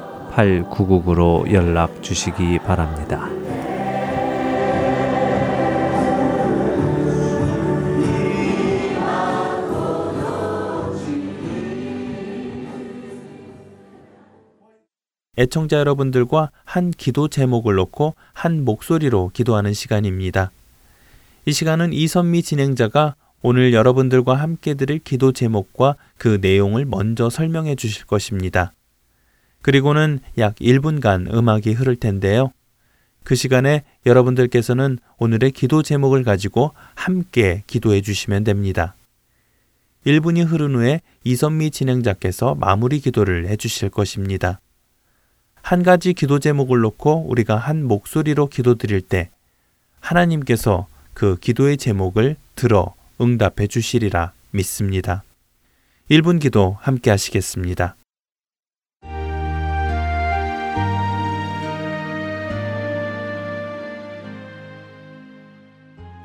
[0.31, 3.29] 602-866-8999로 연락 주시기 바랍니다.
[15.37, 20.51] 애청자 여러분들과 한 기도 제목을 놓고 한 목소리로 기도하는 시간입니다.
[21.45, 28.05] 이 시간은 이선미 진행자가 오늘 여러분들과 함께 드릴 기도 제목과 그 내용을 먼저 설명해 주실
[28.05, 28.73] 것입니다.
[29.61, 32.51] 그리고는 약 1분간 음악이 흐를 텐데요.
[33.23, 38.95] 그 시간에 여러분들께서는 오늘의 기도 제목을 가지고 함께 기도해 주시면 됩니다.
[40.05, 44.59] 1분이 흐른 후에 이선미 진행자께서 마무리 기도를 해 주실 것입니다.
[45.61, 49.29] 한 가지 기도 제목을 놓고 우리가 한 목소리로 기도 드릴 때
[49.99, 55.23] 하나님께서 그 기도의 제목을 들어 응답해 주시리라 믿습니다.
[56.09, 57.95] 1분 기도 함께 하시겠습니다.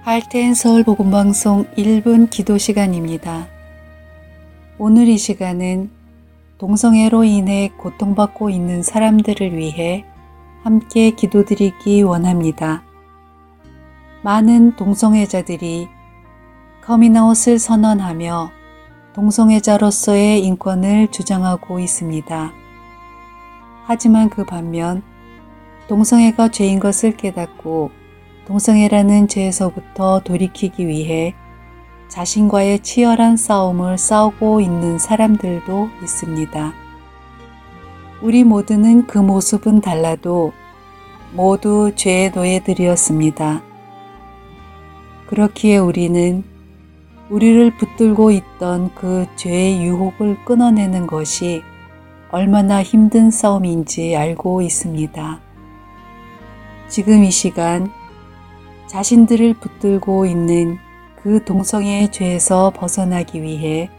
[0.06, 3.48] 할텐 서울 복음 방송 1분 기도 시간입니다.
[4.78, 5.90] 오늘 이 시간은
[6.58, 10.04] 동성애로 인해 고통받고 있는 사람들을 위해
[10.62, 12.84] 함께 기도드리기 원합니다.
[14.22, 15.88] 많은 동성애자들이
[16.84, 18.52] 커밍아웃을 선언하며
[19.12, 22.52] 동성애자로서의 인권을 주장하고 있습니다.
[23.86, 25.02] 하지만 그 반면
[25.88, 28.05] 동성애가 죄인 것을 깨닫고
[28.46, 31.34] 동성애라는 죄에서부터 돌이키기 위해
[32.08, 36.72] 자신과의 치열한 싸움을 싸우고 있는 사람들도 있습니다.
[38.22, 40.52] 우리 모두는 그 모습은 달라도
[41.32, 43.62] 모두 죄의 노예들이었습니다.
[45.26, 46.44] 그렇기에 우리는
[47.28, 51.62] 우리를 붙들고 있던 그 죄의 유혹을 끊어내는 것이
[52.30, 55.40] 얼마나 힘든 싸움인지 알고 있습니다.
[56.88, 57.90] 지금 이 시간
[58.86, 60.78] 자신들을 붙들고 있는
[61.22, 63.90] 그 동성애의 죄에서 벗어나기 위해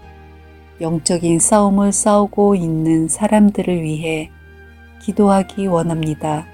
[0.80, 4.32] 영적인 싸움을 싸우고 있는 사람들을 위해
[5.02, 6.46] 기도하기 원합니다.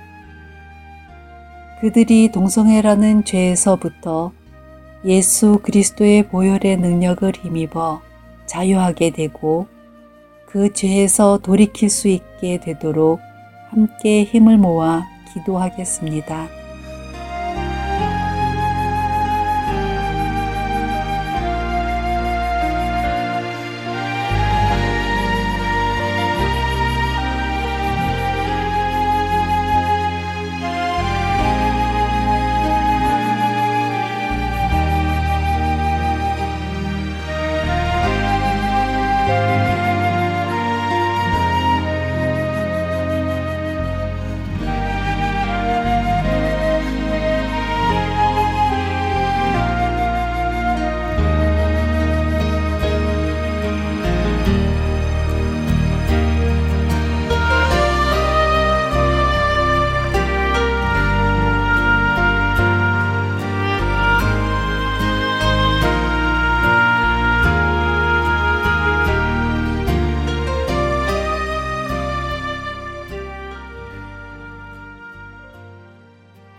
[1.81, 4.31] 그들이 동성애라는 죄에서부터
[5.05, 8.01] 예수 그리스도의 보혈의 능력을 힘입어
[8.45, 9.67] 자유하게 되고
[10.47, 13.19] 그 죄에서 돌이킬 수 있게 되도록
[13.69, 15.03] 함께 힘을 모아
[15.33, 16.62] 기도하겠습니다.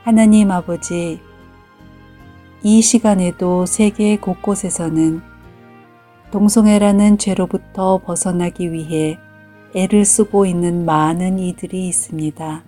[0.05, 1.18] 하나님 아버지,
[2.62, 5.22] 이 시간에도 세계 곳곳에서는
[6.30, 9.18] 동성애라는 죄로부터 벗어나기 위해
[9.74, 12.64] 애를 쓰고 있는 많은 이들이 있습니다.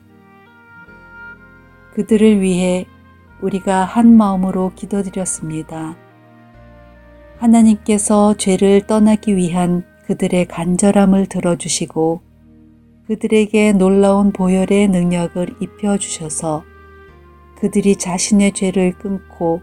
[1.93, 2.87] 그들을 위해
[3.43, 5.95] 우리가 한 마음으로 기도드렸습니다.
[7.37, 12.22] 하나님께서 죄를 떠나기 위한 그들의 간절함을 들어주시고
[13.09, 16.76] 그들에게 놀라운 보혈의 능력을 입혀주셔서
[17.57, 19.63] 그들이 자신의 죄를 끊고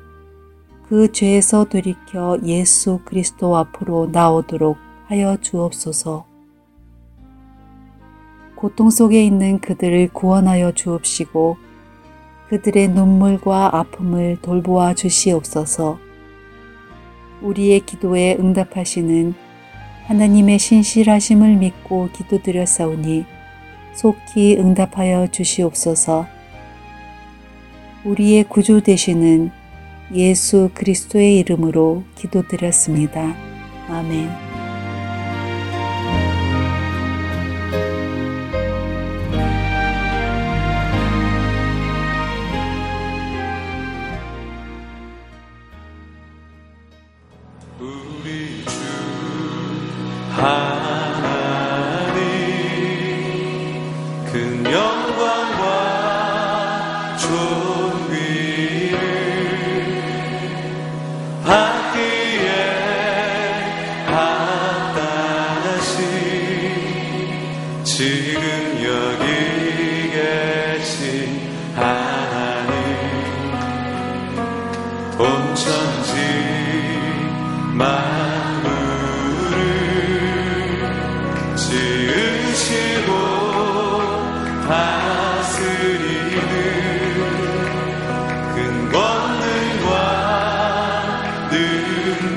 [0.87, 6.25] 그 죄에서 돌이켜 예수 그리스도 앞으로 나오도록 하여 주옵소서.
[8.55, 11.57] 고통 속에 있는 그들을 구원하여 주옵시고
[12.49, 15.99] 그들의 눈물과 아픔을 돌보아 주시옵소서.
[17.41, 19.33] 우리의 기도에 응답하시는
[20.05, 23.25] 하나님의 신실하심을 믿고 기도드렸사오니
[23.93, 26.32] 속히 응답하여 주시옵소서.
[28.05, 29.51] 우리의 구주 되시는
[30.13, 33.35] 예수 그리스도의 이름으로 기도드렸습니다.
[33.87, 34.42] 아멘.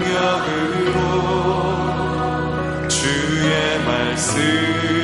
[0.07, 0.93] 능력으로
[2.89, 4.96] 주의 말씀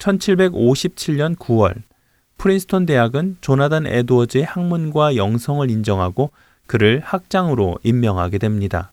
[0.00, 1.82] 1757년 9월
[2.38, 6.30] 프린스턴 대학은 조나단 에드워즈의 학문과 영성을 인정하고
[6.66, 8.92] 그를 학장으로 임명하게 됩니다.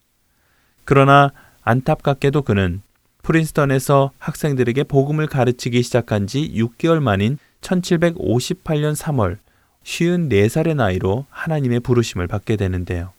[0.83, 1.31] 그러나
[1.63, 2.81] 안타깝게도 그는
[3.23, 9.37] 프린스턴에서 학생들에게 복음을 가르치기 시작한 지 6개월 만인 1758년 3월
[9.83, 13.11] 54살의 나이로 하나님의 부르심을 받게 되는데요.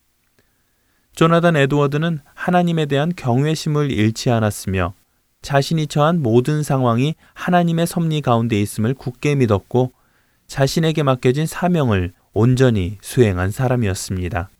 [1.14, 4.94] 조나단 에드워드는 하나님에 대한 경외심을 잃지 않았으며
[5.48, 9.92] 자신이 처한 모든 상황이 하나님의 섭리 가운데 있음을 굳게 믿었고
[10.46, 14.50] 자신에게 맡겨진 사명을 온전히 수행한 사람이었습니다.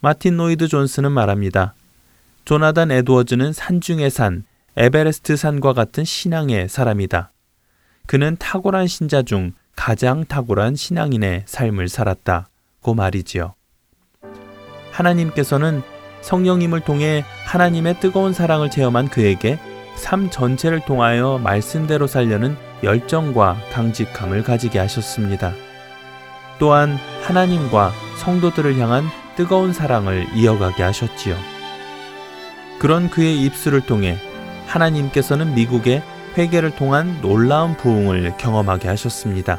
[0.00, 1.74] 마틴 로이드 존스는 말합니다.
[2.44, 4.42] 조나단 에드워즈는 산 중의 산,
[4.76, 7.30] 에베레스트 산과 같은 신앙의 사람이다.
[8.06, 12.48] 그는 탁월한 신자 중 가장 탁월한 신앙인의 삶을 살았다
[12.80, 13.54] 고 말이지요.
[14.90, 15.82] 하나님께서는
[16.22, 19.60] 성령님을 통해 하나님의 뜨거운 사랑을 체험한 그에게
[19.96, 25.52] 삶 전체를 통하여 말씀대로 살려는 열정과 강직함을 가지게 하셨습니다.
[26.58, 29.04] 또한 하나님과 성도들을 향한
[29.34, 31.36] 뜨거운 사랑을 이어가게 하셨지요.
[32.78, 34.16] 그런 그의 입술을 통해
[34.66, 36.02] 하나님께서는 미국의
[36.36, 39.58] 회개를 통한 놀라운 부흥을 경험하게 하셨습니다.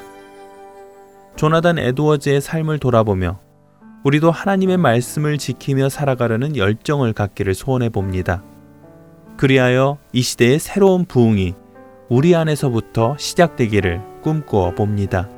[1.35, 3.39] 조나단 에드워즈의 삶을 돌아보며
[4.03, 8.43] 우리도 하나님의 말씀을 지키며 살아가려는 열정을 갖기를 소원해 봅니다.
[9.37, 11.53] 그리하여 이 시대의 새로운 부흥이
[12.09, 15.29] 우리 안에서부터 시작되기를 꿈꾸어 봅니다.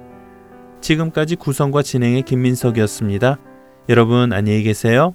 [0.82, 3.38] 지금까지 구성과 진행의 김민석이었습니다.
[3.90, 5.14] 여러분 안녕히 계세요.